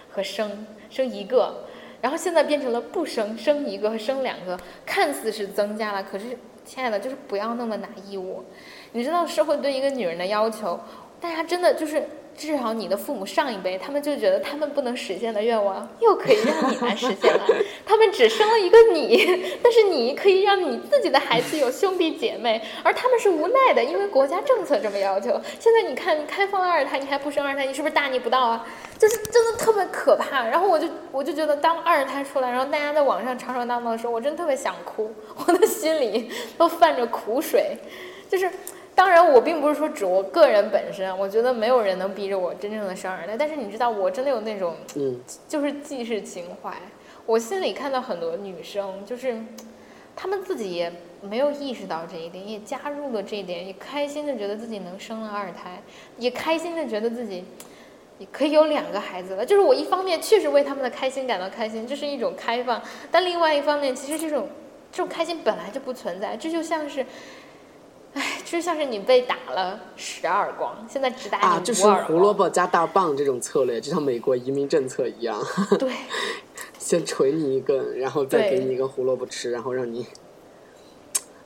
[0.09, 1.65] 和生生一个。
[2.01, 8.43] 然后现在变成了不生，生一个和生两个，看似是增加了，可是亲爱的，就是不要那么拿义务。
[8.91, 10.79] 你知道社会对一个女人的要求，
[11.19, 12.03] 大家真的就是
[12.37, 17.45] 至少你的父母上一辈，他们就觉得他们不能实现的愿望，又可以让你来实现了。
[17.85, 19.25] 他们只生了一个你，
[19.63, 25.29] 但是你可以让你自己的孩子有兄弟姐妹，而他们是无奈的，因为国家政策这么要求。
[25.59, 28.67] 现在你看，你开放了二胎，你还不生二胎，你是不是大逆不道啊？
[28.99, 30.45] 就是真的特别可怕。
[30.45, 35.09] 然后我就我就觉得，当二胎出来，然后大家在网上吵吵闹闹的时候，我真的特别想哭，
[35.47, 37.77] 我的心里都泛着苦水，
[38.29, 38.51] 就是。
[38.95, 43.35] 当然，我并不是说指我个人本身，我觉得没有人能逼着我真正的生二胎。
[43.37, 46.73] 但是你知道，我真的有那种，嗯，就是既是情怀。
[47.25, 49.37] 我心里看到很多女生，就是
[50.15, 50.89] 她们自己也
[51.21, 55.81] 没有意识到这一点，也加入了这一点，也开心的觉得自己能生了二胎，
[56.17, 57.43] 也开心的觉得自己
[58.17, 59.45] 也可以有两个孩子了。
[59.45, 62.79] 就是我一方面确实为他们的开心感到开心，这是一种开放；
[63.11, 64.47] 但另外一方面，其实这种
[64.89, 67.05] 这种开心本来就不存在，这就像是。
[68.15, 75.37] 哎，就像是你被打了十耳光，现在只打你啊，就是胡萝卜加大棒这种策略，就像美国移民政策一样。
[75.77, 75.91] 对，
[76.79, 80.07] 先捶你一根，然后再给你一个胡萝卜吃，然后让你。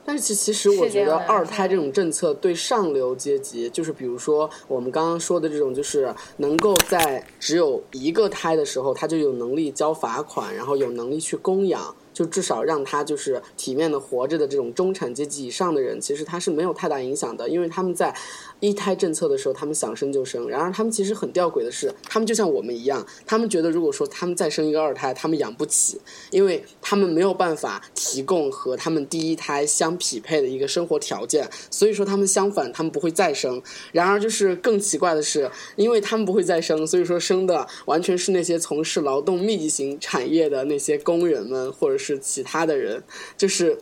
[0.04, 11.94] 但是其其实我觉得二胎这种政策对上流阶级，就是比如说我们刚刚说的这种，就是能够在只有一个胎的时候，他就有能力交罚款，然后有能力去供养。
[12.12, 18.14] 就至少让他就是体面的活着的这种中产阶级以上的人，其实他是没有太大影响的，因为他们在
[18.58, 20.48] 一胎政策的时候，他们想生就生。
[20.48, 33.62] 然而他们其实很吊诡的是，他们就像我们一样，他们觉得如果说他们再生一个二胎，他们养不起，因为他们没有办法提供和他们第一胎相匹配的一个生活条件，所以说他们相反，他们不会再生。
[33.92, 41.99] 然而就是更奇怪的是，因为他们不会再生，所以说生的完全是那些从事劳动密集型产业的那些工人们，或者。
[42.00, 43.02] 是其他的人，
[43.36, 43.78] 就是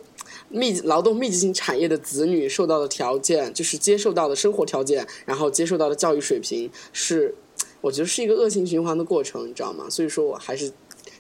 [0.49, 7.35] 密劳动密集型产业的子女受到的条件，就是接受到的生活条件，然后接受到的教育水平，是
[7.81, 9.87] 我觉得是一个恶性循环的过程，你知道吗？
[9.89, 10.73] 所以说我还是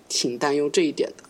[0.08, 1.24] 挺担忧这一点的。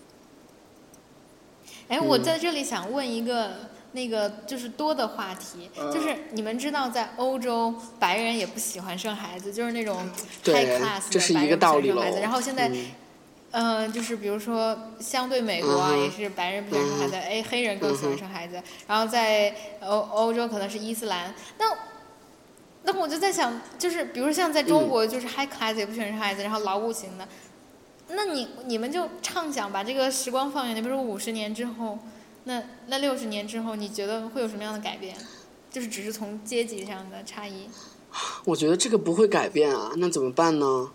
[1.89, 3.53] 哎，我在这里想问一个
[3.93, 9.97] 那个就是多的话题，就是你们知道在欧洲白人也不喜欢生孩子，就是那种
[10.45, 12.71] high class 的白人不喜欢生孩子，然后现在。
[13.51, 18.63] 嗯，就是比如说，相对美国啊，也是白人不喜欢生孩子，哎，黑人更喜欢生孩子。
[18.87, 21.65] 然后在欧欧洲可能是伊斯兰，那
[22.83, 27.27] 那我就在想，就是比如像在中国，就是 high class 也不喜欢生孩子，然后劳务型的，
[28.09, 31.99] 那你你们就畅想把这个时光放远，你比如说五十年之后，
[32.45, 35.17] 那那六十年之后，你觉得会有什么样的改变？
[35.71, 37.69] 就是只是从阶级上的差异。
[38.45, 40.91] 我觉得这个不会改变啊，那怎么办呢？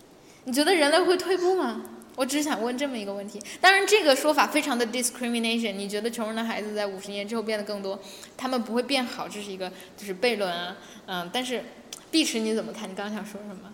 [0.46, 1.82] 你觉得人类会退步吗？
[2.16, 5.74] 我只是想问这么一个问题，当然这个说法非常的 discrimination。
[5.74, 8.00] 你觉得穷人的孩子在五十年之后变得更多，
[8.38, 11.30] 他们不会变好，这是一个就是悖论啊，嗯。
[11.34, 11.64] 但是，
[12.12, 12.90] 碧池你怎么看？
[12.90, 13.74] 你刚刚想说什么？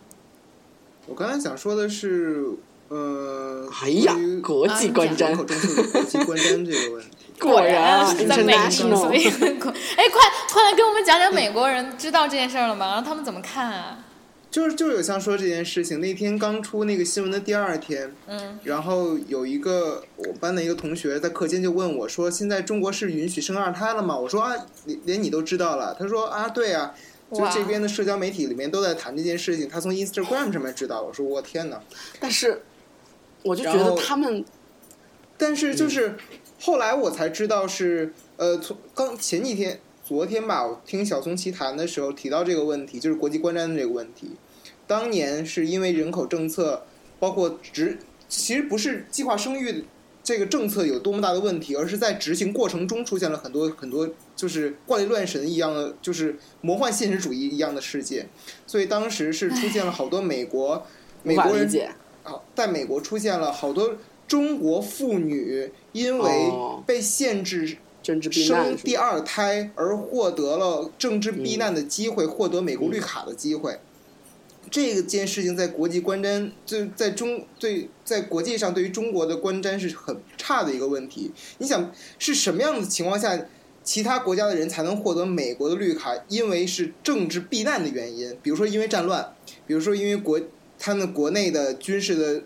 [1.08, 2.45] 我刚才想说的是，
[2.88, 5.45] 呃，哎呀，国际观瞻，国
[6.04, 7.10] 际观瞻这个问题。
[7.39, 9.25] 果然是在美国，所以
[9.95, 10.21] 哎，快
[10.52, 12.88] 快来跟我们讲讲美国人知道这件事了吗？
[12.88, 13.97] 然后他们怎么看啊？
[14.52, 26.96] 就是就是有像说这件事情，那天刚出那个新闻的第二天，嗯，然后有一个我班的一个同学在课间就问我说：“现在中国是允许生二胎了吗？”我说：“啊，连连你都知道了。”他说：“啊，对啊，
[27.32, 31.80] 就这边的社交媒体里面都在谈这件事情，他从 Instagram 上面知道。”我说：“我天哪！”
[32.20, 32.64] 但是
[33.44, 34.44] 我就觉得他们，
[35.38, 36.18] 但是就是
[36.60, 39.80] 后来我才知道是呃，从刚前几天。
[40.10, 44.32] 昨天吧，我听小松奇谈的时候提到这个问题，就是国际观瞻的这个问题。
[44.88, 46.84] 当年是因为人口政策，
[47.19, 49.86] 包括执，其实不是计划生育
[50.24, 58.28] 这个政策有多么大的问题，而是在执行过程中出现了很多很多，就是怪力乱神一样的，就是魔幻现实主义一样的事件。
[58.65, 60.84] 所以当时是出现了好多美国
[61.22, 61.69] 美国人，
[62.24, 63.95] 好，在美国出现了好多
[64.28, 66.52] 中国妇女因为
[66.88, 67.78] 被限制。
[68.32, 73.80] 生第二胎而获得了政治避难的机会，获得美国绿卡的机会。
[74.72, 81.32] 这件事情在国际观瞻，就在中对在国际上对于中国的观瞻是很差的一个问题。
[81.58, 83.46] 你想是什么样的情况下，
[83.84, 86.14] 其他国家的人才能获得美国的绿卡？
[86.28, 89.34] 因为是政治避难的原因，比如说因为战乱，
[89.66, 90.40] 比如说因为国
[90.78, 92.44] 他们国内的军事的。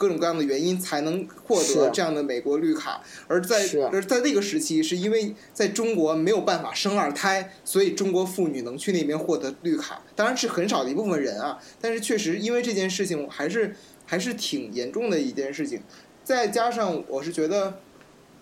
[0.00, 10.02] 各种各样的原因才能获得这样的美国绿卡，而在而在那个时期，是因为在中国没有办法生二胎，所以中国妇女能去那边获得绿卡。
[10.16, 13.76] 当然是很少的一部分人啊，但是确实因为这件事情还是
[14.06, 15.82] 还是挺严重的一件事情。
[16.24, 17.80] 再加上我是觉得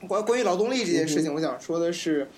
[0.06, 2.28] 关关于劳动力这件事情，我想说的是，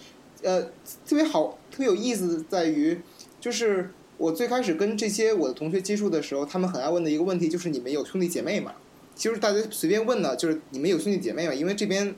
[0.40, 0.62] 呃，
[1.06, 2.98] 特别好特别有意思在于，
[3.38, 8.72] 就是我最开始跟这些我的同学接触的时候，他们很爱问的一个问题就是：你们有兄弟姐妹吗？
[9.14, 11.54] 其实大家随便问呢，就是你们有兄弟姐妹吗？
[11.54, 12.14] 因为这边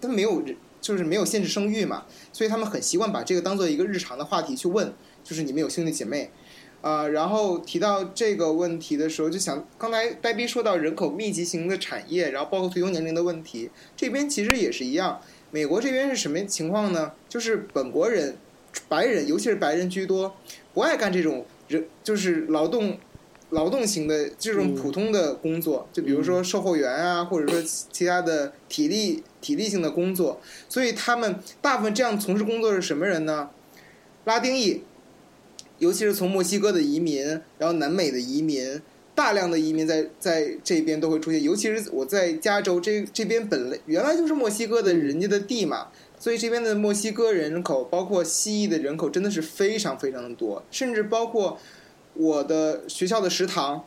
[0.00, 4.92] 他没有人，就是没有限制生育嘛，所以他们很习惯把这个当做一个日常的话题去问，
[5.24, 6.30] 就是你们有兄弟姐妹。
[6.82, 15.20] 啊，然后提到这个问题的时候，就想刚才呆逼说到人口密集型的产业，然后包括退休年龄的问题，这边其实也是一样。
[15.50, 17.12] 美国这边是什么情况呢？
[17.28, 18.36] 就是本国人，
[18.88, 20.36] 白人，尤其是白人居多，
[20.74, 22.96] 不爱干这种人，就是劳动，
[23.56, 30.40] 劳动型的这种普通的工作，就比如说售货员啊，或者说其他的体力体力性的工作。
[30.68, 33.50] 所以他们大部分这样从事工作是什么人呢？
[34.24, 34.82] 拉丁裔。
[35.78, 37.22] 尤其是从墨西哥的移民，
[37.58, 38.80] 然后南美的移民，
[39.14, 41.42] 大量的移民在在这边都会出现。
[41.42, 45.88] 尤其是我在加州这这边本来原来就是墨西哥的人家的地嘛，
[46.18, 51.58] 所以这边的墨西哥人口，包括西裔的人口真的是非常非常的多，甚至包括
[52.18, 53.84] 我的学校的食堂，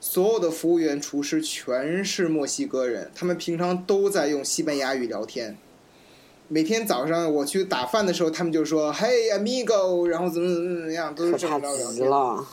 [0.00, 5.56] 所有的服务员、厨师全是墨西哥人，他们平常都在用西班牙语聊天。
[6.48, 12.10] 每天早上我去打饭的时候，他们就说 “Hey amigo”，然后怎么怎么怎么样，都是这么聊天。
[12.10, 12.46] 了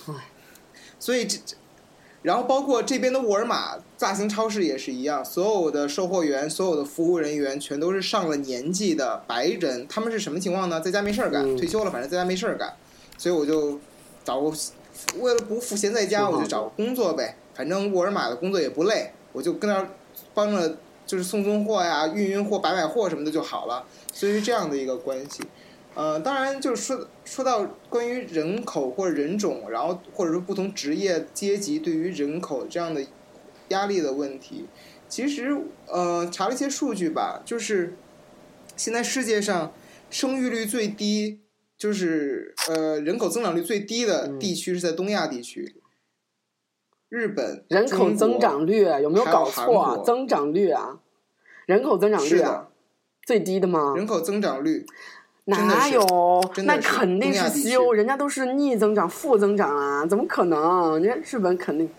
[0.97, 1.37] 所以这，
[2.21, 9.85] 然后包括这边的沃尔玛大型超市也是一样，所有的售货员、所有的服务人员全都是上了年纪的白人。
[9.89, 10.79] 他们是什么情况呢？
[10.79, 12.73] 在家没事儿干，退休了，反正在家没事儿干，
[13.17, 13.77] 所以我就
[14.23, 14.51] 找个
[15.19, 17.35] 为了不赋闲在家，我就找个工作呗。
[17.53, 19.89] 反正沃尔玛的工作也不累，我就跟那儿
[20.33, 20.77] 帮着。
[21.09, 23.83] 就是送送货呀，运运货、摆摆货什么的就好了，
[24.13, 25.41] 所以是这样的一个关系。
[25.95, 33.03] 呃，当然就是说说到关于人口或者人种，然后或者说不同职业阶级对于人口这样的
[33.69, 34.67] 压力的问题，
[35.07, 37.95] 其实呃查了一些数据吧，就是
[38.75, 39.73] 现在世界上
[40.11, 41.39] 生育率最低，
[41.79, 45.75] 就是呃人口增长率最低的地区是在东亚地区。
[47.07, 49.97] 日本人口增长率有没有搞错啊？
[50.05, 50.99] 增长率啊，
[51.65, 52.67] 人口增长率啊，
[53.25, 53.93] 最低的吗？
[53.95, 54.85] 人口增长率
[55.45, 56.05] 哪有？
[56.65, 61.01] 那肯定是西欧，人家都是逆增长、负增长啊，怎么可能？
[61.01, 61.89] 人家日本肯定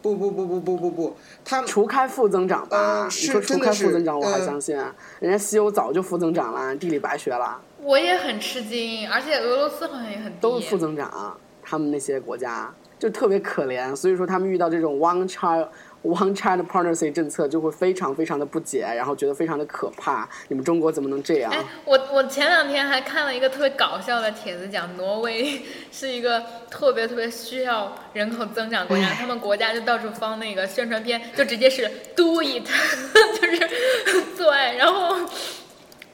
[0.00, 3.04] 不不不不不不不，他除开负增长吧？
[3.04, 4.74] 你说除开负增长，我还相信，
[5.20, 7.60] 人家西欧早就负增长了，地理白学了。
[7.86, 12.74] 我也很吃惊，而且俄罗斯好像也很，都是负增长，他们那些国家。
[12.98, 15.68] 就特别可怜，所以说他们遇到这种 one child
[16.02, 20.26] one child policy 政策就会非常非常的不解，然后觉得非常的可怕。
[20.48, 21.52] 你们中国怎么能这样？
[21.52, 25.60] 哎，我我前两天还看了一个特别搞笑的帖子，讲挪威
[25.92, 32.64] 是一个特别特别需要人口增长国家，他们国家就到处放那个宣传片，就直接是 do it，
[33.38, 35.14] 就是做爱，然后。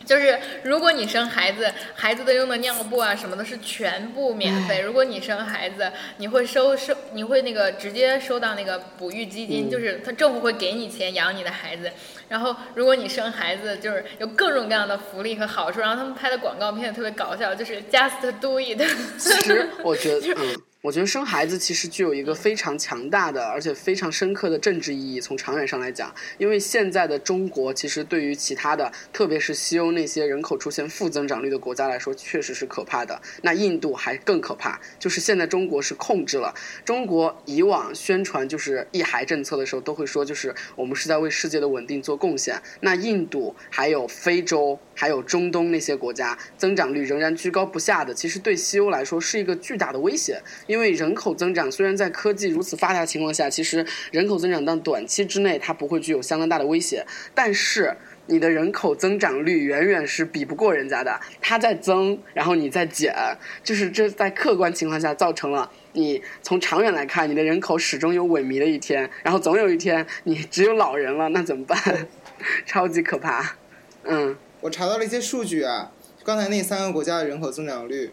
[0.05, 4.81] 就是如果你生孩子，孩子的用的尿布啊什么的是全部免费。
[4.81, 11.91] 如果你生孩子，你会收收，你会那个直接收到那个哺育基金，就是他政府会给你钱养你的孩子。
[12.29, 15.81] 然后如果你生孩子，就是有各种各样的福利和好处。
[15.81, 18.81] 然后他们拍的广告片特别搞笑，就是 just do it。
[19.19, 20.57] 其实我觉得，嗯。
[20.83, 25.21] 我觉得生孩子其实具有一个非常强大的，而且非常深刻的政治意义。
[25.21, 33.23] 从长远上来讲，因为现在的中国其实对于其他的，特别是西欧那些人口出现负增长率的国家来说，确实是可怕的。
[33.43, 36.53] 那印度还更可怕，就是现在中国是控制了。
[36.85, 42.61] 中国以往宣传就是一孩政策的时候，都会说就是我们是在为世界的稳定做贡献。
[42.81, 44.77] 那印度还有非洲。
[44.95, 50.39] 还有中东那些国家增长率仍然居高不下的，其实对西欧来说是一个巨大的威胁。
[50.73, 57.05] 因为人口增长虽然在科技如此发达的情况下，其实人口增长到短期之内它不会具有相当大的威胁。
[57.35, 57.95] 但是
[58.25, 63.15] 你的人口增长率远远是比不过人家的，它在增，然后你在减，
[63.63, 71.79] 就是这在客观情况下造成了你从长远来看，你的人口始终有萎靡的一天，然后总有一天你只有老人了，那怎么办？
[72.65, 73.57] 超级可怕，
[74.05, 74.35] 嗯。
[74.63, 75.93] 我查到了一些数据啊，
[76.25, 78.13] 刚才那三个国家的人口增长率，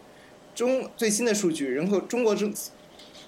[0.54, 2.52] 中最新的数据，人口中国增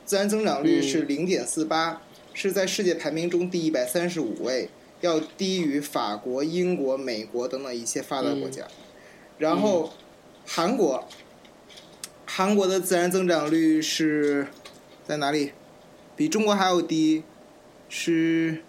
[0.04, 2.02] 自然增长率是零点四八，
[2.34, 4.68] 是在世界排名中第一百三十五位，
[5.00, 8.66] 要低于法国、英国、美国等等一些发达国家。
[9.38, 9.92] 然后
[10.46, 11.08] 韩国，
[12.26, 14.48] 韩国的自然增长率是
[15.06, 15.52] 在哪里？
[16.14, 17.22] 比中国还要低，
[17.88, 18.62] 是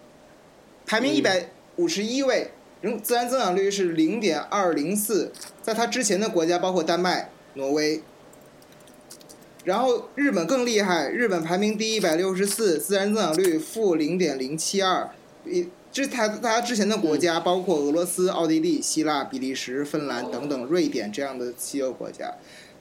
[0.86, 2.51] 排名一百五十一位。
[2.82, 5.32] 人自然增长率是零点二零四，
[5.62, 8.01] 在它之前的国家包括丹麦、挪威，
[9.64, 15.09] 然后日本更厉害，日本排名第一百六十四，自然增长率负零点零七二。
[15.43, 22.34] 比这它它之前的国家包括俄罗斯、奥地利、希腊、比利时、芬兰等等，瑞典这样的西欧国家，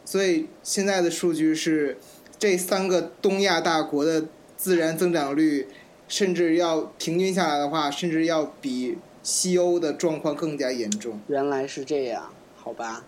[0.05, 1.99] 所以现在的数据是。
[2.39, 4.25] 这三个东亚大国的
[4.57, 5.69] 自然增长率，
[6.09, 11.21] 甚至要平均下来的话，甚至要比西欧的状况更加严重。
[11.29, 13.05] 原来是这样，好吧。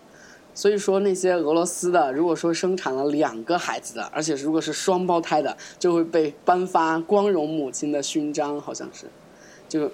[0.55, 9.07] 所以说，那些俄罗斯的，如果说生产了两个孩子的，而且如果是双胞胎的，就会被颁发光荣母亲的勋章，好像是，
[9.69, 9.91] 就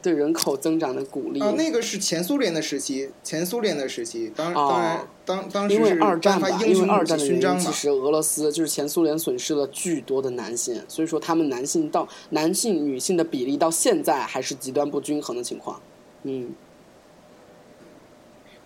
[0.00, 1.40] 对人口增长的鼓励。
[1.40, 7.72] 啊，那个是前苏联的时期，前苏联的时期，当哦当然当当时因为是二战吧，因为二战的原因，勋章其。
[7.72, 15.80] 实俄罗斯就是前苏联损失了巨多的男性，所以说他们男性到男性女性的比例到现在还是极端不均衡的情况。
[16.22, 16.52] 嗯，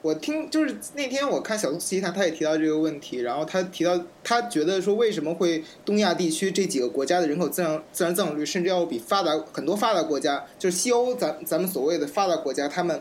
[0.03, 13.00] 我听就是那天我看小苏奇他他也提到这个问题，然后他提到他觉得说为什么会东亚地区这几个国家的人口自然自然增长率甚至要比发达很多发达国家，就是西欧咱咱们所谓的发达国家，他们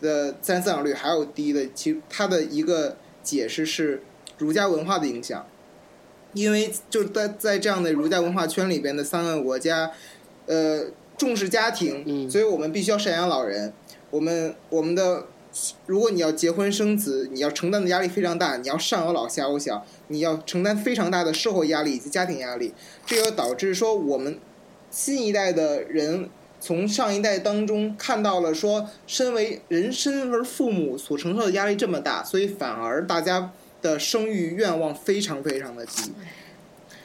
[0.00, 4.02] 的自然增长率还要低的，其他的一个解释是
[4.38, 5.46] 儒家文化的影响，
[6.32, 9.92] 因为就是在在这样的儒家文化圈里边的三个国家，
[10.46, 10.86] 呃，
[11.16, 12.28] 重视家庭，嗯。
[12.28, 13.72] 所以我们必须要赡养老人，
[14.10, 15.26] 我们我们的
[15.86, 22.72] 如果你要结婚生子，你要承担的压力非常大，你要上有老下有小，你要承担非常大的社会压力以及家庭压力，
[23.04, 24.38] 这就导致说我们
[24.90, 36.12] 新一代的人从上一代当中看到了说，身为人身为父母所承受的压力这么大，所以反而大家的生育愿望非常非常的低。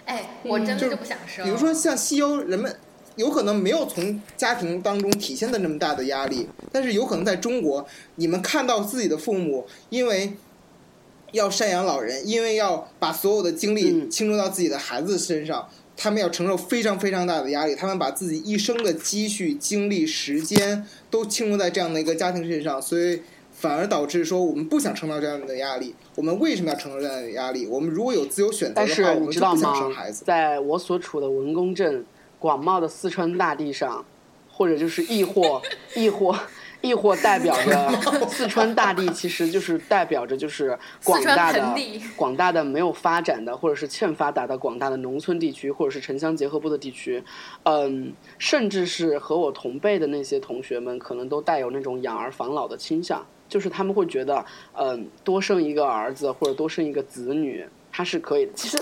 [0.05, 1.43] 哎，我真的就就不想生。
[1.43, 2.73] 比如说像西欧，人们
[3.17, 10.31] 有可能没有从家庭当中体现的那么大的压力，但是有可能在中国，你们看到自己的父母因为
[11.33, 23.21] 要赡养老人，因为要把所有的精力嗯倾注到自己的孩子身上，他们要承受非常非常大的压力，他们把自己一生的积蓄、精力、时间都倾注在这样的一个家庭身上，所以。
[23.59, 25.95] 反而导致说我们不想承担这样的压力。
[26.13, 27.65] 我们为什么要承受这样的压力？
[27.65, 30.23] 我们如果有自由选择的话，我们就不想生孩子？。
[30.23, 32.05] 在我所处的文公镇
[32.39, 34.03] 广袤的四川大地上，
[34.49, 35.61] 或者就是亦或
[35.95, 36.37] 亦或
[36.81, 37.91] 亦或代表着
[38.29, 41.75] 四川大地，其实就是代表着就是广大的
[42.15, 47.23] 广大的没有发展的或者是欠发达的广大的农村地区，或者是城乡结合部的地区，
[47.63, 53.25] 嗯，甚至是和我同辈的那些同学们，可能都带有那种养儿防老的倾向。
[53.49, 58.51] 就是他们会觉得，嗯，多生一个儿子或者多生一个子女，他是可以的。
[58.53, 58.77] 其实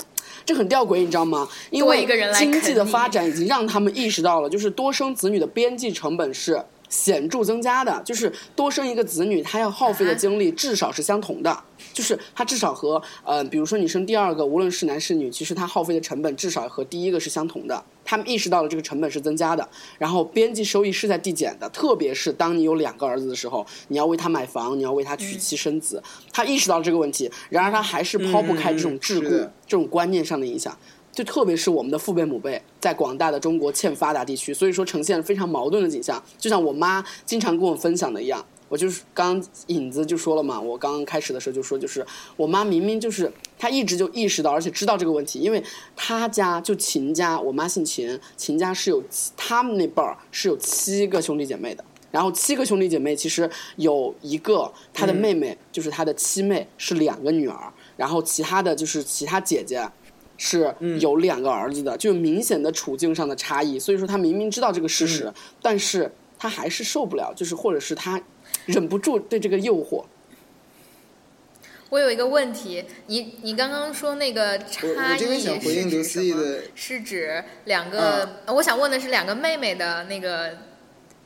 [0.45, 1.47] 这很吊诡，你知道吗？
[1.71, 2.05] 因为
[2.37, 6.63] 经济的发展已经让他们意识到了，就是多生子女的边际成本是
[6.95, 8.01] 显著增加的。
[8.05, 11.63] 就是多生一个子女，他要耗费的啊精力至少是相同的。
[11.93, 17.83] 就是他至少和呃，比如说你生第二个，无论是男是女，其实他耗费的成本至少和第一个是相同的。
[18.07, 19.67] 他们意识到了这个成本是增加的，
[19.97, 21.67] 然后边际收益是在递减的。
[21.69, 30.77] 特别是当你有两个儿子的时候，你要为他买房，你要为他娶妻生子，他意识到了这个问题，然而他还是抛不开这种桎梏、嗯这种观念上的影响。
[31.15, 36.21] 就特别是我们的父辈母辈，在广大的中国欠发达地区，所以说呈现了非常矛盾的景象。
[36.37, 42.05] 就像我妈经常跟我分享的一样，我就是刚刚影子就说了嘛，我刚刚开始的时候就说，就是
[42.35, 45.63] 我妈明明就是她一直就意识到，而且知道这个问题，因为
[45.95, 51.83] 她家就秦家，我妈姓秦，秦家是有七他们那辈儿是有七个兄弟姐妹的。
[52.11, 59.85] 然后七个兄弟姐妹，其实有一个她的妹妹，就是她的七妹是两个女儿，然后其他的就是其他姐姐
[60.37, 63.79] 是有两个儿子的，就明显的处境上的差异。
[63.79, 65.31] 所以说，他明明知道这个事实，
[65.61, 68.21] 但是他还是受不了，就是或者是他
[68.65, 70.03] 忍不住对这个诱惑。
[71.89, 76.61] 我有一个问题，你你刚刚说那个差异是指什么的？
[76.73, 78.27] 是指两个？
[78.45, 80.57] 呃我想问的是两个妹妹的那个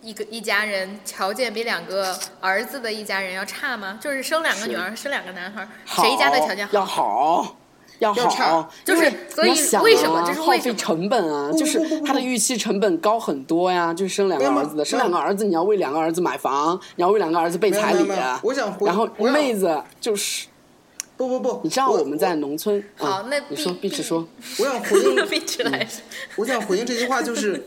[0.02, 3.98] 一个一家人条件比两个儿子的一家人要差吗？
[4.02, 7.58] 就是生两个女儿，生两个男孩，谁家的条件要好？
[8.02, 13.94] 好，要要差好，就是所以你要想为什么啊这是耗费成本啊，就是不不不不它的预期成本高很多呀。
[13.94, 18.08] 就是生两个儿子的，生两个儿子，你要为两个儿子买房，你要为两个儿子备彩礼
[18.44, 20.48] 我想回然后妹子就是，
[21.18, 24.26] 不不不，你知道我们在农村，啊好那你说，必碧池说，
[24.60, 25.16] 我想回应
[26.38, 27.62] 我想回应这句话，就是，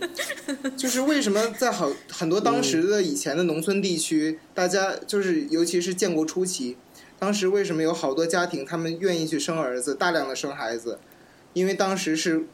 [0.76, 6.78] 就是为什么在很很多当时的以前的农村地区，大家就是尤其是建国初期，
[7.22, 10.98] 当时为什么有好多家庭他们愿意去生儿子，大量的生孩子？
[11.52, 12.48] 因为当时是，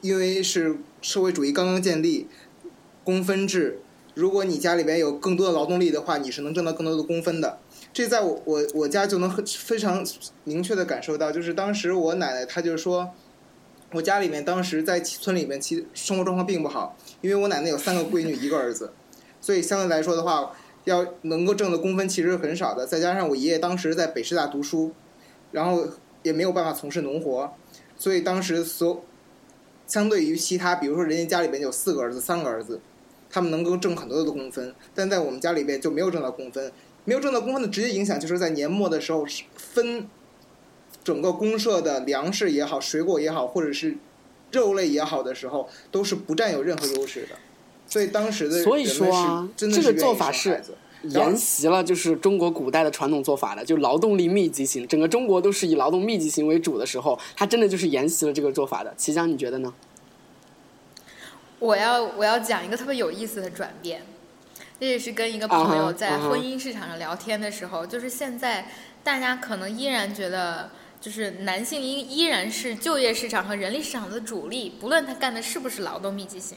[0.00, 2.26] 因为是社会主义刚刚建立，
[3.04, 3.78] 公分制，
[4.14, 7.60] 如果你家里边有更多的劳动力的话，你是能挣到更多的工分的。
[7.92, 10.04] 这在我我我家就能很非常
[10.42, 13.12] 明确的感受到，就是当时我奶奶她就说，
[13.92, 18.90] 我家里面当时在村里面，其实生活状况并不好，因为我奶奶有三个闺女，一个儿子，
[19.40, 20.50] 所以相对来说的话，
[20.84, 22.86] 要能够挣的工分其实很少的。
[22.86, 24.92] 再加上我爷爷当时在北师大读书，
[25.52, 25.86] 然后
[26.22, 27.52] 也没有办法从事农活，
[27.96, 29.04] 所以当时所
[29.86, 32.80] 相对于其他，比如说人家家里边有四个儿子、三个儿子，
[33.28, 36.72] 他们能够挣很多的工分，但在我们家里边就没有挣到工分。
[37.06, 39.26] 没有挣到工分的直接影响，就是在年末的时候
[39.56, 40.06] 分
[41.02, 43.96] 整个公社的粮食也好、水果也好，或者是
[44.52, 47.36] 肉类也好的时候，都是不占有任何优势的。
[47.90, 50.62] 所以当时的所以说啊，这个做法是
[51.02, 58.94] 沿袭了就是中国古代的传统做法的，就劳动力密集型，整个中国都是以劳动密集型为主的时候，它真的就是沿袭了这个做法的。
[58.96, 59.74] 齐江，你觉得呢？
[61.58, 64.02] 我要我要讲一个特别有意思的转变。
[64.78, 68.70] 这也是跟一个朋友在婚姻市场上聊天的时候，就是现在
[69.02, 70.70] 大家可能依然觉得，
[71.00, 76.56] 就是男性依依然是就业市场和人力市场的主力，不论他干的是不是劳动密集型。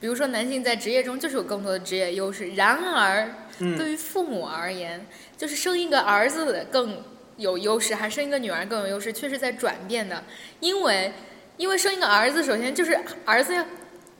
[0.00, 2.54] 比如说，男性在职业中就是有更多的职业优势。
[2.54, 3.28] 然而，
[3.76, 7.04] 对于父母而言，就是生一个儿子更
[7.36, 10.24] 有优势，还是生一个女儿更有优势，确实在转变的。
[10.60, 11.12] 因为，
[11.58, 13.64] 因为生一个儿子，首先就是儿子。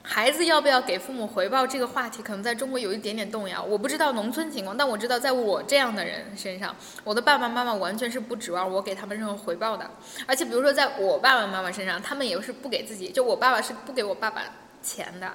[0.02, 3.62] 孩子要不要给父母回报这个话题，可能在中国有一点点动摇。
[3.62, 6.74] 我不知道农村情况，但我知道在我这样的人身上，
[7.04, 9.88] 我的爸爸妈妈完全是不指望我给他们任何回报的。
[10.26, 14.42] 而且，比如说在我爸爸妈妈身上，他们也是不给自己，就我爸爸是不给我爸爸
[14.82, 15.30] 钱的，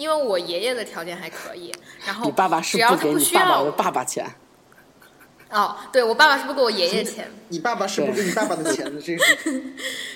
[0.00, 1.70] 因为我爷爷的条件还可以。
[2.06, 4.26] 然后，你爸爸是不给你爸爸的爸爸钱。
[5.50, 9.62] 哦，对我爸爸是不给我爷爷钱，你爸爸是不给你爸爸的钱的，这是。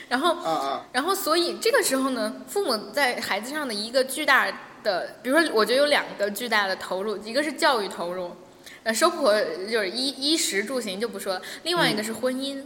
[0.08, 4.46] 然后啊啊，然后所以这个时候呢，父母在孩子上的一个巨大
[4.82, 8.30] 的，比如说，我觉得有两个巨大的投入，一个是教育投入，
[8.84, 9.38] 呃，生活
[9.70, 12.62] 就是衣衣食住行就不说了，另外一个是婚姻。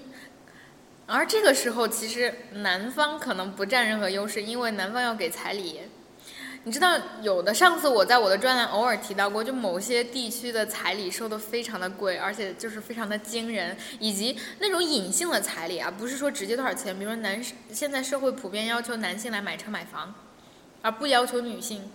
[1.07, 5.81] 而这个时候，其实男方可能不占任何优势，因为男方要给彩礼。
[6.69, 16.95] 你知道有的上次我在我的专栏偶尔提到过，就某些地区的彩礼收的非常的贵，而且就是非常的惊人，以及那种隐性的彩礼啊，不是说直接多少钱。
[16.95, 17.43] 比如说男
[17.73, 20.15] 现在社会普遍要求男性来买车买房，
[20.83, 21.91] 而不要求女性。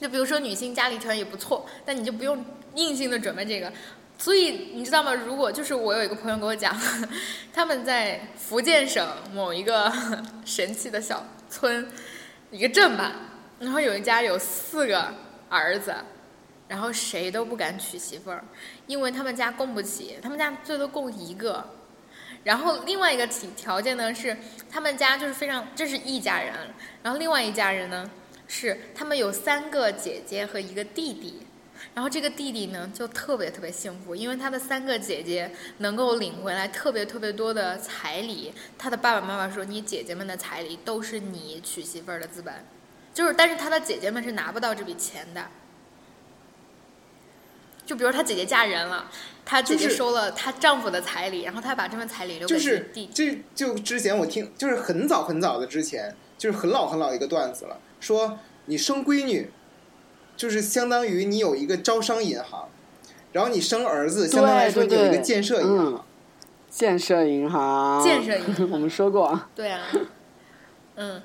[0.00, 3.72] 就比如说女性家里条件也不错，但你就不用硬性的准备这个。
[4.18, 5.14] 所以你知道吗？
[5.14, 6.76] 如果就是我有一个朋友给我讲，
[7.54, 9.92] 他们在福建省某一个
[10.44, 11.86] 神奇的小村
[12.50, 13.12] 一个镇吧。
[13.58, 15.12] 然后有一家有四个
[15.48, 15.94] 儿子，
[16.68, 18.44] 然后谁都不敢娶媳妇儿，
[18.86, 21.64] 因为他们家供不起，他们家最多供一个。
[22.44, 24.36] 然后另外一个条条件呢是，
[24.70, 26.54] 他们家就是非常，这是一家人。
[27.02, 28.08] 然后另外一家人呢
[28.46, 31.42] 是他们有三个姐姐和一个弟弟。
[31.94, 38.52] 然后这个弟弟呢就特别特别幸福，因为他的三个姐姐能够领回来特别特别多的彩礼。
[38.76, 42.54] 他的爸爸妈妈说：“你姐姐们的彩礼都是你娶媳妇儿的资本。”
[43.18, 45.44] 就是，但是他的姐姐们是拿不到这笔钱的。
[47.84, 49.10] 就比如他姐姐嫁人了，
[49.44, 52.56] 他姐姐收了她丈夫的彩礼，然后他把这份彩礼留给
[52.92, 53.10] 弟。
[53.12, 57.80] 这就之前我听，就是很早很早的之前，就是很老很老一个段子了。
[57.98, 59.50] 说你生闺女，
[60.36, 62.68] 就是相当于你有一个招商银行，
[63.32, 66.04] 然后你生儿子，相当于说你有一个建设银行。
[66.70, 68.00] 建设银行。
[68.00, 69.40] 建设银行， 我们说过。
[69.56, 69.88] 对啊。
[70.94, 71.20] 嗯。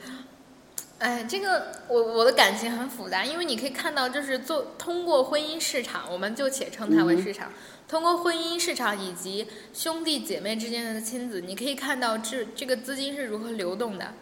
[1.04, 7.52] 哎，这个我我的感情很复杂，因为你可以看到，就是做通过婚姻市场，我们就且称它为市场。
[7.90, 14.14] 通过婚姻市场以及兄弟姐妹之间的亲子，你可以看到这这个资金是如何流动的。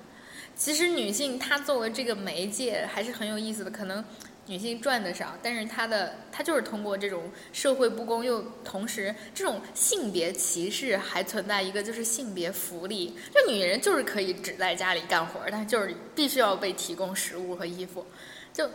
[0.56, 4.04] 其实女性她作为这个媒介还是很有意思的，可能。
[4.48, 18.06] 女性赚的少，但是她的她就是通过这种社会不公，又同时这种性别歧视还存在一个就是性别福利，就女人就是可以只在家里干活，但就是必须要被提供食物和衣服，
[18.52, 18.70] 就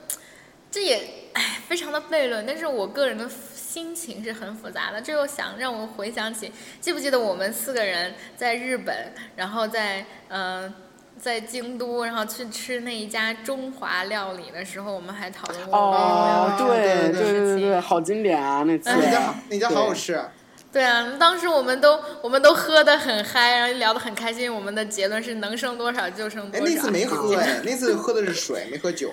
[0.70, 2.46] 这也哎非常的悖论。
[2.46, 6.50] 但是我个人的心情是很复杂的，这又想让我回想起，
[6.80, 10.72] 记不记得我们四个人在日本，然后在嗯。
[11.20, 18.62] 在京都，然后去吃那一家中华料理的时候，我们还讨论过哦，对对对对，好经典啊！
[18.64, 20.20] 那次那家那家好好吃。
[20.72, 24.54] 对啊，当时我们都我们都喝的很嗨，然后聊得很开心。
[24.54, 26.66] 我们的结论是能剩多少就剩多少。
[26.66, 29.10] 哎，那次没喝哎，那次喝的是水，没喝酒。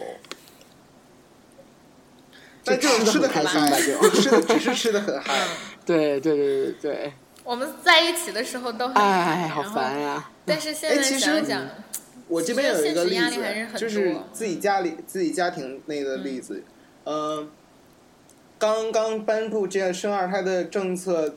[2.66, 5.34] 但就是吃的很嗨，吃的只是吃的很嗨。
[5.86, 7.14] 对对对对对。
[7.46, 10.30] 我们在一起的时候都很哎，好烦呀！
[10.46, 11.62] 但是现在想想。
[12.34, 16.64] 我这边有一个例子，就是自己家里自己家庭内的例子，
[17.04, 17.48] 嗯，
[18.58, 21.36] 刚刚颁布这样生二胎的政策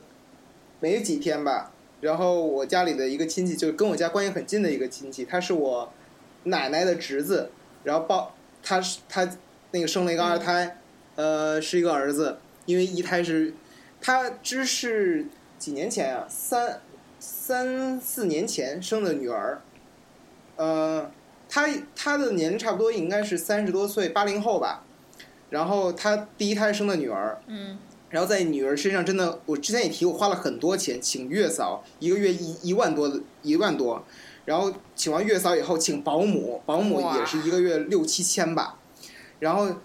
[0.79, 1.71] 没几天吧，
[2.01, 5.93] 然后我家里的一个亲戚，就是跟我家关系很近的一个亲戚，他是我
[6.45, 7.51] 奶奶的侄子，
[7.83, 9.29] 然后抱他是他
[9.69, 10.79] 那个生了一个二胎，
[11.15, 13.53] 呃，是一个儿子，因为一胎是
[14.01, 15.27] 他只是
[15.59, 16.81] 几年前啊，三
[17.19, 19.61] 三四年前生的女儿。
[20.57, 21.09] 呃，
[21.47, 24.83] 他他的年龄差不多应该是三十多岁，八零后吧。
[25.49, 27.79] 然后他第一胎生的女儿，嗯。
[28.09, 34.01] 然后在女儿身上真的，我之前也提过，花了很多钱请月嫂，一个月一一万多一万多，
[34.45, 38.79] 然后请完月嫂以后，请保姆，保姆也是一个月六七千吧，
[39.39, 39.75] 然后，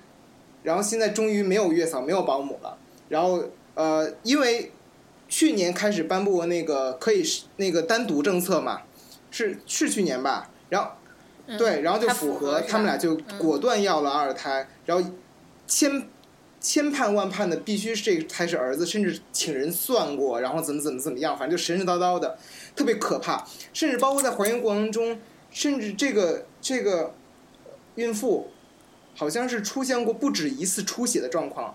[0.63, 3.43] 然后现在终于没有月嫂，没有保姆了，然后
[3.75, 4.71] 呃，因为
[5.29, 8.83] 去年开始颁布那个可以是那个单独政策嘛，
[9.33, 10.91] 是是去年吧，然后
[11.47, 15.11] 嗯对，然后就符合他们俩就嗯果断要了二胎，然后
[15.67, 16.09] 千
[16.59, 22.39] 千盼万盼的必须是这个才是儿子，甚至请人算过，然后怎么怎么怎么样，反正就神神叨叨的，
[22.75, 23.47] 特别可怕。
[23.75, 25.21] 甚至包括在怀孕过程中，
[25.51, 27.13] 甚至这个这个
[27.97, 28.51] 孕妇
[29.15, 31.75] 好像是出现过不止一次出血的状况。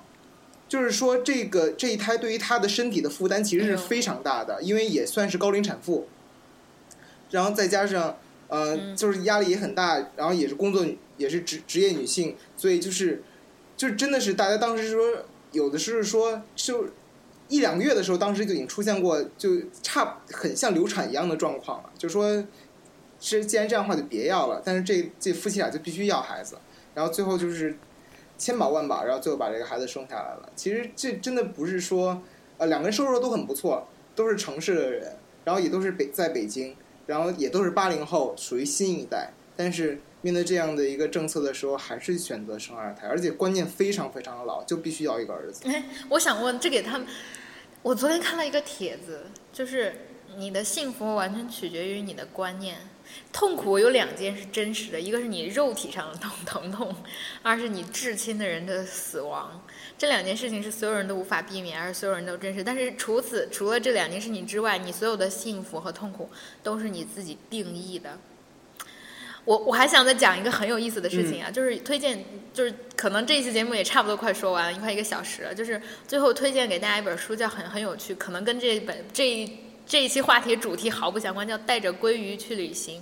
[0.68, 6.08] 就是说，这个这一胎对于她的身体的负担其实是非常大的，因为也算是高龄产妇，
[7.30, 8.18] 然后再加上
[8.50, 10.86] 呃，嗯就是压力也很大，然后也是工作
[11.18, 13.22] 也是职职业女性，所以就是
[13.76, 16.88] 就真的是大家当时说有的是说就
[17.50, 22.44] 一两个月的时候，当时就已经出现过就差很像流产一样的状况了，就说
[23.20, 26.58] 是既然这样的话就别要了，但是这这夫妻俩就必须要孩子，
[26.94, 27.76] 然后最后就是
[28.38, 30.50] 千宝万宝，然后最后把这个孩子生下来了。
[30.56, 32.22] 其实这真的不是说
[32.58, 36.76] 呃两个人收入都很不错，都是城市的人，然后也都是北在北京。
[37.08, 45.68] 然后也都是八零后，属于新一代，但是面对这样的一个政策的时候，还是选择生二胎，而且观念非常非常的老，就必须要一个儿子。
[46.10, 47.08] 我想问，这给他们，
[47.82, 49.96] 我昨天看了一个帖子，就是
[50.38, 52.78] 你的幸福完全取决于你的观念。
[53.32, 56.94] 痛苦有两件是真实的，一个是你肉体上的痛疼痛，
[57.42, 59.64] 二是你至亲的人的死亡。
[59.98, 62.64] 这两件事情是所有人都无法避免，而所有人都真实。
[62.64, 66.30] 但是除此除了这两件事情之外，你所有的幸福和痛苦
[66.62, 68.18] 都是你自己定义的。
[69.44, 72.24] 我我还想再讲一个很有意思的事情啊，就是推荐，
[72.54, 75.56] 就是可能这一期节目也差不多快说完了，快一个小时了。
[75.56, 83.02] 就是最后推荐给大家一本书，叫很很有趣，可能跟这本这一这一期话题主题毫不相关，叫《带着鲑鱼去旅行》。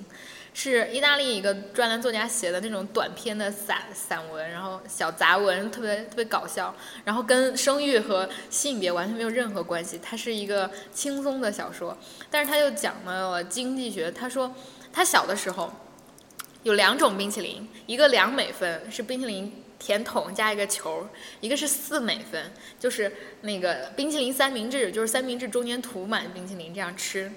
[0.58, 9.99] 是意大利一个专栏作家写的那种短篇的散散文，然后小杂文，特别特别搞笑，然后跟生育和性别完全没有任何关系。
[10.01, 11.95] 它是一个轻松的小说，
[12.32, 14.10] 但是他又讲了经济学。
[14.10, 14.56] 他说
[14.93, 15.70] 他小的时候
[16.64, 21.06] 有两种冰淇淋，一个两美分是冰淇淋甜筒加一个球，
[21.41, 27.30] 一个是四美分，就是那个冰淇淋三明治，就是三明治中间涂满冰淇淋这样吃。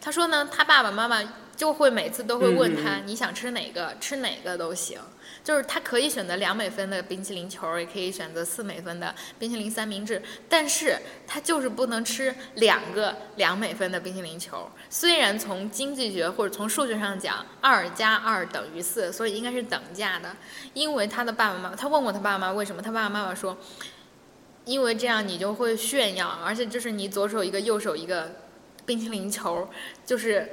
[0.00, 1.22] 他说呢，他爸爸妈妈
[1.56, 3.96] 就会每次都会问他，你想吃哪个？
[4.00, 4.98] 吃哪个都行。
[5.42, 14.70] 就是他可以选择两美分的冰淇淋球，也可以选择四美分的冰淇淋三明治，但是他就是不能吃两个两美分的冰淇淋球。
[14.88, 20.34] 虽然从经济学或者从数学上讲，二加二等于四，所以应该是等价的。
[20.72, 23.56] 因为他的爸爸妈妈，他问过他爸爸妈妈为什么，他爸爸妈妈说，
[24.64, 28.36] 因为这样你就会炫耀，而且就是你左手一个，右手一个
[28.86, 29.68] 冰淇淋球，
[30.06, 30.50] 就是。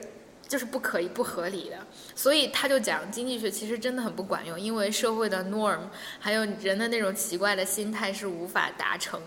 [0.52, 1.78] 就是不可以不合理的，
[2.14, 5.80] 所以他就讲经济学其实真的很不管用，因为社会的 norm
[6.20, 9.22] 还有人的那种奇怪的心态是无法达成，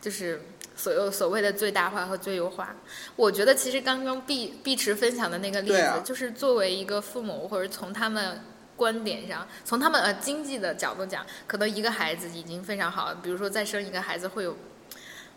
[0.00, 0.40] 就是
[0.76, 2.76] 所有所谓的最大化和最优化。
[3.16, 8.40] 我觉得其实刚刚碧碧池分享的那个例子，啊、就是作为一个父母或者从他们
[8.76, 14.56] 观点上，从他们呃经济的角度讲，可能一个孩子已经非常好了，比如说再生一个孩子会有。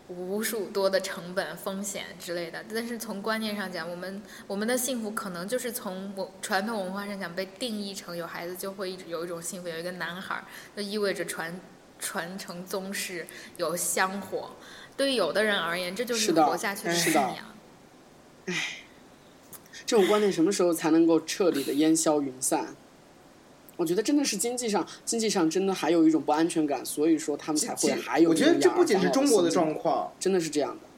[0.08, 10.44] 无数多的成本、风险之类的，但是从观念上讲，我们我们的幸福可能就是从我传统文化上讲被定义成有孩子就会有一种幸福，有一个男孩
[10.76, 11.58] 就意味着传
[11.98, 13.26] 传承宗室，
[13.56, 14.50] 有香火。
[14.96, 17.36] 对于有的人而言，这就是活下去的信仰。
[18.46, 18.78] 唉，
[19.86, 22.76] 这种观念什么时候才能够彻底的烟消云散？
[23.76, 28.30] 我觉得真的是经济上，经济上真的还有一种不安全感，所以说他们才会还有。
[28.30, 30.88] 我觉得这不仅是中国的状况，真的是这样的。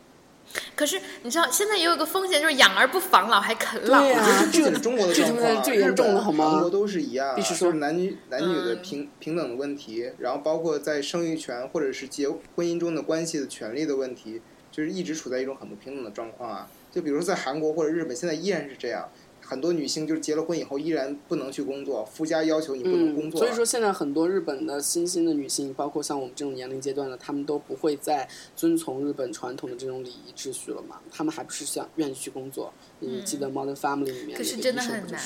[0.76, 3.98] 可是你知道，现在也有一个风险，就是养儿不防老，还啃老。
[3.98, 6.50] 对呀、这是中国的状况，最严重了好吗？
[6.50, 16.70] 韩国都是一样，必须说男女男女的嗯平、平等的问题，然后包括在生育权或者是结婚姻中的关系的权利的问题，就是一直处在一种很不平等的状况啊。
[16.92, 19.08] 就比如说在韩国或者日本，现在依然是这样。
[19.46, 23.40] 很多女性就是结了婚以后依然不能去工作，夫家要求你不能工作、嗯。
[23.40, 31.00] 所以说，现在很多日本的新兴的女性，包括像我们这种年龄阶段的，她们都不会再遵从日本传统的这种礼仪秩序了嘛？
[31.10, 32.72] 她们还不是想愿意去工作？
[32.98, 35.20] 你记得《Modern Family》里面、可是真的很难。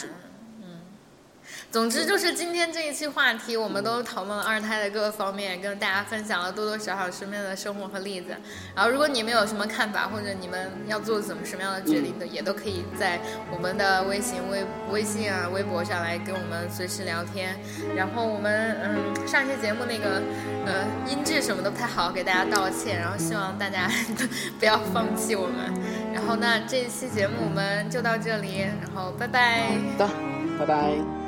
[1.70, 8.34] 嗯，总之就是今天这一期话题，我们都讨论了二胎的各个方面，跟大家分享了多多少少身边的生活和例子。
[8.74, 13.20] 然后，如果你们有什么看法，或者你们要做怎么什么样的决定的，也都可以在
[13.52, 17.56] 我们的微信、微微信啊、微博上来跟我们随时聊天。
[17.94, 20.22] 然后我们嗯，上期节目那个
[20.66, 22.98] 呃音质什么都不太好，给大家道歉。
[22.98, 23.88] 然后希望大家
[24.58, 25.72] 不要放弃我们。
[26.12, 29.68] 然后那这一期节目我们就到这里，然后拜拜。
[29.96, 30.10] 好的，
[30.58, 31.19] 拜拜。